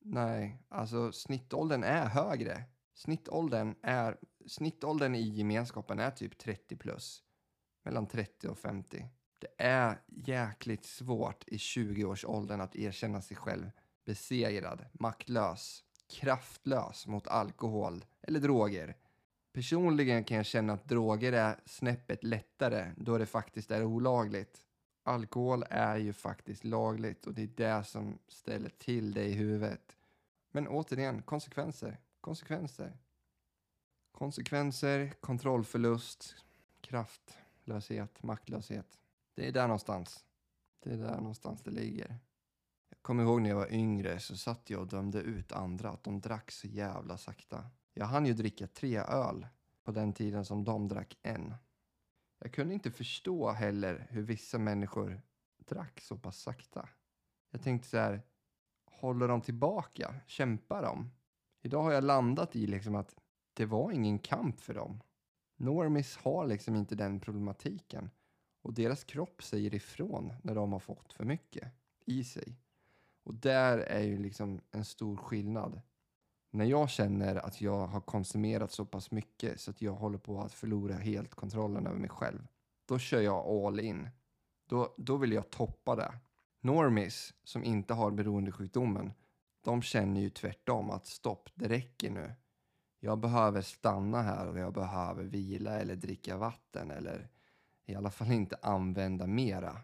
Nej, 0.00 0.62
alltså 0.68 1.12
snittåldern 1.12 1.84
är 1.84 2.06
högre. 2.06 2.64
Snittåldern, 2.94 3.74
är, 3.82 4.18
snittåldern 4.46 5.14
i 5.14 5.28
gemenskapen 5.28 5.98
är 5.98 6.10
typ 6.10 6.38
30 6.38 6.76
plus. 6.76 7.22
Mellan 7.84 8.06
30 8.06 8.48
och 8.48 8.58
50. 8.58 9.06
Det 9.46 9.64
är 9.64 10.00
jäkligt 10.06 10.84
svårt 10.84 11.44
i 11.46 11.56
20-årsåldern 11.56 12.60
att 12.60 12.76
erkänna 12.76 13.22
sig 13.22 13.36
själv 13.36 13.70
besegrad, 14.04 14.86
maktlös, 14.92 15.84
kraftlös 16.08 17.06
mot 17.06 17.28
alkohol 17.28 18.04
eller 18.22 18.40
droger. 18.40 18.96
Personligen 19.52 20.24
kan 20.24 20.36
jag 20.36 20.46
känna 20.46 20.72
att 20.72 20.88
droger 20.88 21.32
är 21.32 21.60
snäppet 21.64 22.24
lättare 22.24 22.92
då 22.96 23.18
det 23.18 23.26
faktiskt 23.26 23.70
är 23.70 23.84
olagligt. 23.84 24.64
Alkohol 25.02 25.64
är 25.70 25.96
ju 25.96 26.12
faktiskt 26.12 26.64
lagligt 26.64 27.26
och 27.26 27.34
det 27.34 27.42
är 27.42 27.78
det 27.78 27.84
som 27.84 28.18
ställer 28.28 28.68
till 28.68 29.14
det 29.14 29.24
i 29.24 29.32
huvudet. 29.32 29.96
Men 30.50 30.68
återigen, 30.68 31.22
konsekvenser. 31.22 31.98
Konsekvenser. 32.20 32.98
Konsekvenser, 34.12 35.12
kontrollförlust, 35.20 36.34
kraftlöshet, 36.80 38.22
maktlöshet. 38.22 38.98
Det 39.36 39.48
är 39.48 39.52
där 39.52 39.66
någonstans. 39.66 40.24
Det 40.82 40.92
är 40.92 40.96
där 40.96 41.16
någonstans 41.16 41.62
det 41.62 41.70
ligger. 41.70 42.18
Jag 42.88 43.02
kommer 43.02 43.22
ihåg 43.22 43.42
när 43.42 43.50
jag 43.50 43.56
var 43.56 43.72
yngre 43.72 44.20
så 44.20 44.36
satt 44.36 44.70
jag 44.70 44.80
och 44.80 44.86
dömde 44.86 45.20
ut 45.20 45.52
andra 45.52 45.90
att 45.90 46.04
de 46.04 46.20
drack 46.20 46.50
så 46.50 46.66
jävla 46.66 47.16
sakta. 47.18 47.70
Jag 47.94 48.06
hann 48.06 48.26
ju 48.26 48.32
dricka 48.32 48.66
tre 48.66 48.98
öl 48.98 49.46
på 49.84 49.92
den 49.92 50.12
tiden 50.12 50.44
som 50.44 50.64
de 50.64 50.88
drack 50.88 51.18
en. 51.22 51.54
Jag 52.38 52.52
kunde 52.52 52.74
inte 52.74 52.90
förstå 52.90 53.50
heller 53.50 54.06
hur 54.10 54.22
vissa 54.22 54.58
människor 54.58 55.22
drack 55.58 56.00
så 56.00 56.16
pass 56.16 56.38
sakta. 56.38 56.88
Jag 57.50 57.62
tänkte 57.62 57.88
så 57.88 57.96
här, 57.96 58.22
håller 58.84 59.28
de 59.28 59.40
tillbaka? 59.40 60.14
Kämpar 60.26 60.82
de? 60.82 61.10
Idag 61.62 61.82
har 61.82 61.92
jag 61.92 62.04
landat 62.04 62.56
i 62.56 62.66
liksom 62.66 62.94
att 62.94 63.16
det 63.52 63.66
var 63.66 63.92
ingen 63.92 64.18
kamp 64.18 64.60
för 64.60 64.74
dem. 64.74 65.02
Normis 65.56 66.16
har 66.16 66.46
liksom 66.46 66.76
inte 66.76 66.94
den 66.94 67.20
problematiken. 67.20 68.10
Och 68.66 68.72
deras 68.72 69.04
kropp 69.04 69.42
säger 69.42 69.74
ifrån 69.74 70.32
när 70.42 70.54
de 70.54 70.72
har 70.72 70.78
fått 70.78 71.12
för 71.12 71.24
mycket 71.24 71.72
i 72.04 72.24
sig. 72.24 72.56
Och 73.22 73.34
där 73.34 73.78
är 73.78 74.02
ju 74.02 74.18
liksom 74.18 74.60
en 74.70 74.84
stor 74.84 75.16
skillnad. 75.16 75.80
När 76.50 76.64
jag 76.64 76.90
känner 76.90 77.36
att 77.36 77.60
jag 77.60 77.86
har 77.86 78.00
konsumerat 78.00 78.72
så 78.72 78.84
pass 78.84 79.10
mycket 79.10 79.60
så 79.60 79.70
att 79.70 79.82
jag 79.82 79.92
håller 79.92 80.18
på 80.18 80.40
att 80.40 80.52
förlora 80.52 80.94
helt 80.94 81.34
kontrollen 81.34 81.86
över 81.86 81.98
mig 81.98 82.08
själv. 82.08 82.46
Då 82.86 82.98
kör 82.98 83.20
jag 83.20 83.46
all 83.46 83.80
in. 83.80 84.08
Då, 84.68 84.94
då 84.96 85.16
vill 85.16 85.32
jag 85.32 85.50
toppa 85.50 85.96
det. 85.96 86.14
Normis 86.60 87.34
som 87.44 87.64
inte 87.64 87.94
har 87.94 88.10
beroendesjukdomen, 88.10 89.12
de 89.60 89.82
känner 89.82 90.20
ju 90.20 90.30
tvärtom 90.30 90.90
att 90.90 91.06
stopp, 91.06 91.50
det 91.54 91.68
räcker 91.68 92.10
nu. 92.10 92.34
Jag 93.00 93.18
behöver 93.18 93.62
stanna 93.62 94.22
här 94.22 94.46
och 94.46 94.58
jag 94.58 94.72
behöver 94.72 95.24
vila 95.24 95.80
eller 95.80 95.96
dricka 95.96 96.36
vatten 96.36 96.90
eller 96.90 97.28
i 97.86 97.94
alla 97.94 98.10
fall 98.10 98.32
inte 98.32 98.58
använda 98.62 99.26
mera. 99.26 99.80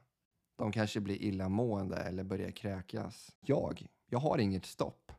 De 0.57 0.73
kanske 0.73 1.01
blir 1.01 1.23
illamående 1.23 1.97
eller 1.97 2.25
börjar 2.25 2.51
kräkas. 2.51 3.35
Jag, 3.41 3.87
jag 4.07 4.19
har 4.19 4.39
inget 4.39 4.67
stopp. 4.67 5.13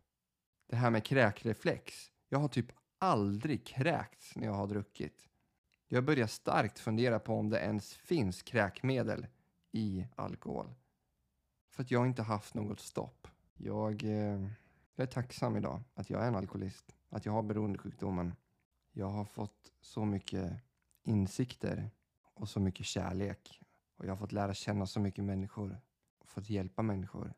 Det 0.67 0.75
här 0.75 0.89
med 0.89 1.05
kräkreflex, 1.05 2.11
jag 2.29 2.39
har 2.39 2.47
typ 2.47 2.71
aldrig 2.97 3.65
kräkts 3.65 4.35
när 4.35 4.45
jag 4.45 4.53
har 4.53 4.67
druckit. 4.67 5.29
Jag 5.87 6.03
börjar 6.05 6.27
starkt 6.27 6.79
fundera 6.79 7.19
på 7.19 7.35
om 7.35 7.49
det 7.49 7.59
ens 7.59 7.93
finns 7.93 8.41
kräkmedel 8.41 9.27
i 9.71 10.07
alkohol. 10.15 10.73
För 11.69 11.83
att 11.83 11.91
jag 11.91 12.07
inte 12.07 12.21
haft 12.21 12.53
något 12.53 12.79
stopp. 12.79 13.27
Jag, 13.53 14.03
eh, 14.03 14.41
jag 14.95 15.03
är 15.03 15.05
tacksam 15.05 15.55
idag 15.55 15.81
att 15.93 16.09
jag 16.09 16.23
är 16.23 16.27
en 16.27 16.35
alkoholist. 16.35 16.95
Att 17.09 17.25
jag 17.25 17.33
har 17.33 17.43
beroendesjukdomen. 17.43 18.35
Jag 18.91 19.09
har 19.09 19.25
fått 19.25 19.71
så 19.81 20.05
mycket 20.05 20.53
insikter 21.03 21.89
och 22.33 22.49
så 22.49 22.59
mycket 22.59 22.85
kärlek. 22.85 23.61
Och 23.95 24.05
jag 24.05 24.11
har 24.11 24.17
fått 24.17 24.31
lära 24.31 24.53
känna 24.53 24.85
så 24.85 24.99
mycket 24.99 25.23
människor 25.23 25.81
och 26.19 26.29
fått 26.29 26.49
hjälpa 26.49 26.81
människor 26.81 27.33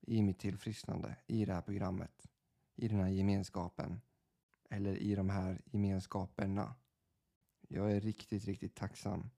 i 0.00 0.22
mitt 0.22 0.38
tillfrisknande, 0.38 1.16
i 1.26 1.44
det 1.44 1.54
här 1.54 1.62
programmet, 1.62 2.26
i 2.74 2.88
den 2.88 3.00
här 3.00 3.08
gemenskapen 3.08 4.00
eller 4.70 4.96
i 4.96 5.14
de 5.14 5.30
här 5.30 5.62
gemenskaperna. 5.64 6.74
Jag 7.68 7.92
är 7.92 8.00
riktigt, 8.00 8.44
riktigt 8.44 8.74
tacksam. 8.74 9.30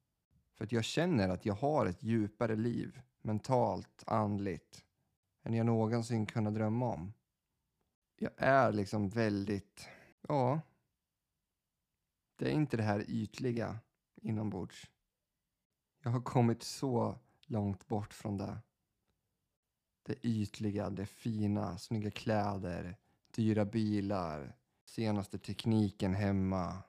För 0.55 0.64
att 0.64 0.72
jag 0.72 0.85
känner 0.85 1.29
att 1.29 1.46
jag 1.46 1.55
har 1.55 1.87
ett 1.87 2.03
djupare 2.03 2.57
liv, 2.57 3.01
mentalt, 3.22 4.05
andligt, 4.07 4.85
än 5.42 5.55
jag 5.55 5.66
någonsin 5.66 6.27
kunnat 6.27 6.55
drömma 6.55 6.92
om. 6.92 7.12
jag 8.16 8.33
är 8.37 8.72
liksom 8.72 9.09
väldigt, 9.09 9.88
ja, 10.29 10.61
det 12.37 12.49
är 12.49 12.53
inte 12.53 12.77
det 12.77 12.83
här 12.83 13.05
ytliga 13.11 13.79
inombords. 14.17 14.91
Jag 16.03 16.11
har 16.11 16.21
kommit 16.21 16.63
så 16.63 17.19
långt 17.47 17.89
bort 17.89 18.15
från 18.15 18.39
det. 18.39 18.59
Det 20.03 20.27
ytliga, 20.27 20.91
det 20.91 21.07
fina, 21.07 21.79
snygga 21.79 22.11
kläder, 22.11 22.97
dyra 23.31 23.65
bilar, 23.65 24.57
senaste 24.85 25.39
tekniken 25.39 26.15
hemma, 26.15 26.83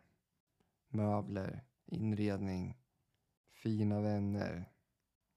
möbler, 0.87 1.63
inredning, 1.85 2.77
fina 3.51 4.01
vänner, 4.01 4.71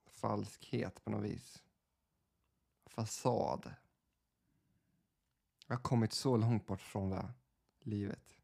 falskhet 0.06 1.04
på 1.04 1.10
något 1.10 1.24
vis, 1.24 1.62
fasad. 2.86 3.74
Jag 5.66 5.76
har 5.76 5.82
kommit 5.82 6.12
så 6.12 6.36
långt 6.36 6.66
bort 6.66 6.80
från 6.80 7.10
det 7.10 7.32
livet. 7.80 8.39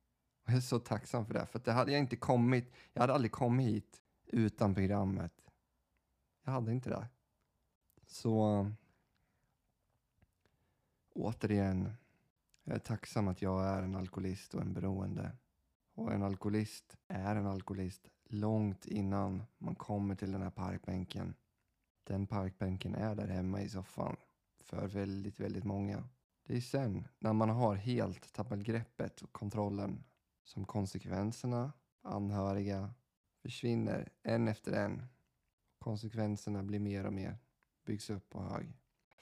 Och 0.46 0.52
jag 0.52 0.56
är 0.56 0.60
så 0.60 0.78
tacksam 0.78 1.26
för 1.26 1.34
det, 1.34 1.46
för 1.46 1.60
det 1.64 1.72
hade 1.72 1.92
jag 1.92 2.00
inte 2.00 2.16
kommit, 2.16 2.72
jag 2.92 3.00
hade 3.00 3.14
aldrig 3.14 3.32
kommit 3.32 3.66
hit 3.66 4.02
utan 4.26 4.74
programmet. 4.74 5.32
Jag 6.44 6.52
hade 6.52 6.72
inte 6.72 6.90
det. 6.90 7.08
Så 8.06 8.60
eh, 8.60 8.68
återigen, 11.14 11.92
jag 12.64 12.74
är 12.74 12.78
tacksam 12.78 13.28
att 13.28 13.42
jag 13.42 13.64
är 13.64 13.82
en 13.82 13.96
alkoholist 13.96 14.54
och 14.54 14.62
en 14.62 14.72
beroende. 14.72 15.32
Och 15.94 16.12
en 16.12 16.22
alkoholist 16.22 16.96
är 17.08 17.36
en 17.36 17.46
alkoholist 17.46 18.08
långt 18.24 18.86
innan 18.86 19.42
man 19.58 19.74
kommer 19.74 20.14
till 20.14 20.32
den 20.32 20.42
här 20.42 20.50
parkbänken. 20.50 21.34
Den 22.04 22.26
parkbänken 22.26 22.94
är 22.94 23.14
där 23.14 23.28
hemma 23.28 23.60
i 23.60 23.68
soffan 23.68 24.16
för 24.60 24.86
väldigt, 24.86 25.40
väldigt 25.40 25.64
många. 25.64 26.08
Det 26.46 26.56
är 26.56 26.60
sen, 26.60 27.08
när 27.18 27.32
man 27.32 27.50
har 27.50 27.74
helt 27.74 28.32
tappat 28.32 28.58
greppet 28.58 29.22
och 29.22 29.32
kontrollen, 29.32 30.04
som 30.46 30.64
konsekvenserna, 30.64 31.72
anhöriga, 32.02 32.94
försvinner 33.42 34.08
en 34.22 34.48
efter 34.48 34.72
en. 34.72 35.06
Konsekvenserna 35.78 36.62
blir 36.62 36.78
mer 36.78 37.06
och 37.06 37.12
mer, 37.12 37.38
byggs 37.86 38.10
upp 38.10 38.30
på 38.30 38.42
hög. 38.42 38.72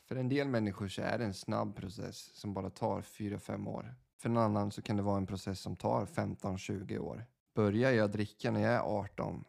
För 0.04 0.16
en 0.16 0.28
del 0.28 0.48
människor 0.48 0.88
så 0.88 1.02
är 1.02 1.18
det 1.18 1.24
en 1.24 1.34
snabb 1.34 1.76
process 1.76 2.16
som 2.34 2.54
bara 2.54 2.70
tar 2.70 3.02
4-5 3.02 3.68
år. 3.68 3.94
För 4.16 4.28
en 4.28 4.36
annan 4.36 4.70
så 4.70 4.82
kan 4.82 4.96
det 4.96 5.02
vara 5.02 5.16
en 5.16 5.26
process 5.26 5.60
som 5.60 5.76
tar 5.76 6.06
15-20 6.06 6.98
år. 6.98 7.24
Börjar 7.54 7.90
jag 7.90 8.10
dricka 8.10 8.50
när 8.50 8.60
jag 8.60 8.72
är 8.72 8.80
18 8.80 9.44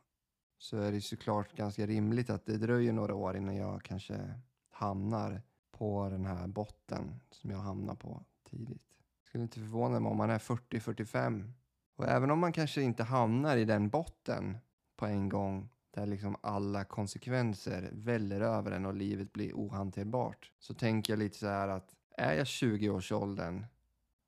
så 0.57 0.77
är 0.77 0.91
det 0.91 1.01
såklart 1.01 1.55
ganska 1.55 1.85
rimligt 1.85 2.29
att 2.29 2.45
det 2.45 2.57
dröjer 2.57 2.93
några 2.93 3.15
år 3.15 3.37
innan 3.37 3.55
jag 3.55 3.83
kanske 3.83 4.39
hamnar 4.69 5.41
på 5.71 6.09
den 6.09 6.25
här 6.25 6.47
botten 6.47 7.19
som 7.31 7.49
jag 7.49 7.57
hamnar 7.57 7.95
på 7.95 8.25
tidigt. 8.49 8.83
Jag 9.19 9.27
skulle 9.27 9.43
inte 9.43 9.59
förvåna 9.59 9.99
mig 9.99 10.09
om 10.09 10.17
man 10.17 10.29
är 10.29 10.39
40-45 10.39 11.51
och 11.95 12.07
även 12.07 12.31
om 12.31 12.39
man 12.39 12.53
kanske 12.53 12.81
inte 12.81 13.03
hamnar 13.03 13.57
i 13.57 13.65
den 13.65 13.89
botten 13.89 14.57
på 14.95 15.05
en 15.05 15.29
gång 15.29 15.69
där 15.91 16.05
liksom 16.05 16.35
alla 16.41 16.83
konsekvenser 16.83 17.89
väller 17.93 18.41
över 18.41 18.71
en 18.71 18.85
och 18.85 18.93
livet 18.93 19.33
blir 19.33 19.53
ohanterbart 19.53 20.51
så 20.59 20.73
tänker 20.73 21.13
jag 21.13 21.19
lite 21.19 21.37
så 21.37 21.47
här 21.47 21.67
att 21.67 21.95
är 22.17 22.33
jag 22.33 22.43
20-årsåldern, 22.43 23.65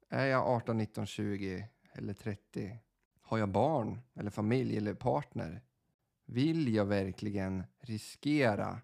är 0.10 0.26
jag 0.26 0.48
18, 0.48 0.78
19, 0.78 1.06
20 1.06 1.70
eller 1.92 2.14
30, 2.14 2.80
har 3.22 3.38
jag 3.38 3.50
barn 3.50 4.02
eller 4.14 4.30
familj 4.30 4.78
eller 4.78 4.94
partner, 4.94 5.62
vill 6.26 6.74
jag 6.74 6.86
verkligen 6.86 7.64
riskera 7.80 8.82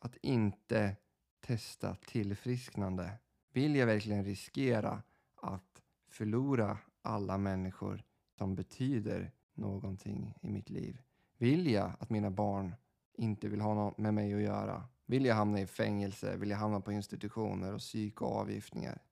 att 0.00 0.16
inte 0.16 0.96
testa 1.40 1.94
tillfrisknande? 1.94 3.10
Vill 3.52 3.76
jag 3.76 3.86
verkligen 3.86 4.24
riskera 4.24 5.02
att 5.36 5.82
förlora 6.08 6.78
alla 7.02 7.38
människor 7.38 8.02
som 8.38 8.54
betyder 8.54 9.32
någonting 9.54 10.34
i 10.42 10.48
mitt 10.48 10.70
liv? 10.70 11.02
Vill 11.38 11.70
jag 11.70 11.92
att 11.98 12.10
mina 12.10 12.30
barn 12.30 12.74
inte 13.12 13.48
vill 13.48 13.60
ha 13.60 13.74
något 13.74 13.98
med 13.98 14.14
mig 14.14 14.34
att 14.34 14.40
göra? 14.40 14.88
Vill 15.06 15.24
jag 15.24 15.34
hamna 15.34 15.60
i 15.60 15.66
fängelse? 15.66 16.36
Vill 16.36 16.50
jag 16.50 16.58
hamna 16.58 16.80
på 16.80 16.92
institutioner 16.92 17.72
och 17.72 17.80
psyk 17.80 18.22
och 18.22 18.36
avgiftningar? 18.36 19.02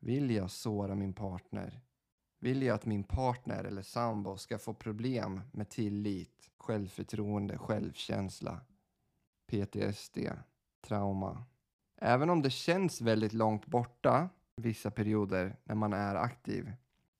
Vill 0.00 0.30
jag 0.30 0.50
såra 0.50 0.94
min 0.94 1.12
partner? 1.12 1.80
Vill 2.40 2.62
jag 2.62 2.74
att 2.74 2.86
min 2.86 3.04
partner 3.04 3.64
eller 3.64 3.82
sambo 3.82 4.36
ska 4.36 4.58
få 4.58 4.74
problem 4.74 5.40
med 5.52 5.68
tillit, 5.68 6.50
självförtroende, 6.58 7.58
självkänsla, 7.58 8.60
PTSD, 9.46 10.18
trauma? 10.86 11.44
Även 12.00 12.30
om 12.30 12.42
det 12.42 12.50
känns 12.50 13.00
väldigt 13.00 13.32
långt 13.32 13.66
borta 13.66 14.28
vissa 14.56 14.90
perioder 14.90 15.56
när 15.64 15.74
man 15.74 15.92
är 15.92 16.14
aktiv 16.14 16.72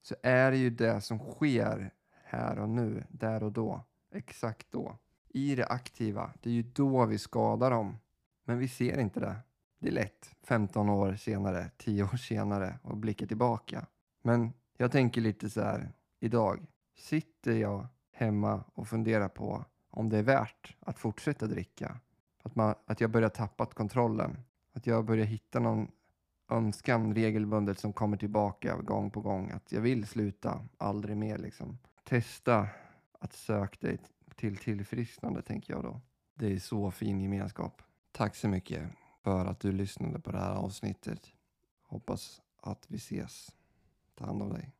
så 0.05 0.15
är 0.23 0.51
det 0.51 0.57
ju 0.57 0.71
det 0.71 1.01
som 1.01 1.19
sker 1.19 1.91
här 2.25 2.59
och 2.59 2.69
nu, 2.69 3.05
där 3.09 3.43
och 3.43 3.53
då, 3.53 3.85
exakt 4.15 4.67
då. 4.71 4.99
I 5.29 5.55
det 5.55 5.67
aktiva, 5.67 6.33
det 6.43 6.51
är 6.51 6.55
ju 6.55 6.63
då 6.63 7.07
vi 7.07 7.19
skadar 7.19 7.71
dem. 7.71 7.99
Men 8.45 8.59
vi 8.59 8.69
ser 8.69 9.01
inte 9.01 9.21
det. 9.21 9.37
Det 9.79 9.89
är 9.89 9.93
lätt 9.93 10.31
15 10.43 10.89
år 10.89 11.15
senare, 11.15 11.71
10 11.77 12.03
år 12.03 12.17
senare 12.17 12.79
och 12.83 12.97
blicka 12.97 13.27
tillbaka. 13.27 13.87
Men 14.23 14.53
jag 14.77 14.93
tänker 14.93 15.21
lite 15.21 15.51
så 15.51 15.61
här 15.63 15.93
idag. 16.21 16.67
Sitter 16.97 17.53
jag 17.53 17.87
hemma 18.13 18.65
och 18.75 18.89
funderar 18.89 19.29
på 19.29 19.65
om 19.91 20.09
det 20.09 20.19
är 20.19 20.23
värt 20.23 20.77
att 20.81 20.99
fortsätta 20.99 21.47
dricka? 21.47 22.01
Att, 22.43 22.55
man, 22.55 22.75
att 22.87 23.01
jag 23.01 23.11
börjar 23.11 23.29
tappa 23.29 23.67
kontrollen? 23.67 24.37
Att 24.73 24.87
jag 24.87 25.05
börjar 25.05 25.27
hitta 25.27 25.61
någon 25.61 25.91
önskan 26.49 27.15
regelbundet 27.15 27.79
som 27.79 27.93
kommer 27.93 28.17
tillbaka 28.17 28.77
gång 28.77 29.11
på 29.11 29.21
gång. 29.21 29.51
Att 29.51 29.73
jag 29.73 29.81
vill 29.81 30.07
sluta, 30.07 30.69
aldrig 30.79 31.17
mer 31.17 31.39
liksom. 31.39 31.79
Testa 32.05 32.69
att 33.19 33.33
söka 33.33 33.87
dig 33.87 33.99
till 34.37 34.57
tillfrisknande 34.57 35.43
tänker 35.43 35.73
jag 35.73 35.83
då. 35.83 36.01
Det 36.35 36.53
är 36.53 36.59
så 36.59 36.91
fin 36.91 37.21
gemenskap. 37.21 37.83
Tack 38.13 38.37
så 38.37 38.49
mycket 38.49 38.91
för 39.23 39.47
att 39.47 39.61
du 39.61 39.73
lyssnade 39.73 40.21
på 40.21 40.33
det 40.33 40.39
här 40.39 40.53
avsnittet. 40.53 41.33
Hoppas 41.83 42.43
att 42.61 42.85
vi 42.89 42.97
ses. 42.97 43.51
Ta 44.15 44.27
hand 44.27 44.43
om 44.43 44.53
dig. 44.53 44.73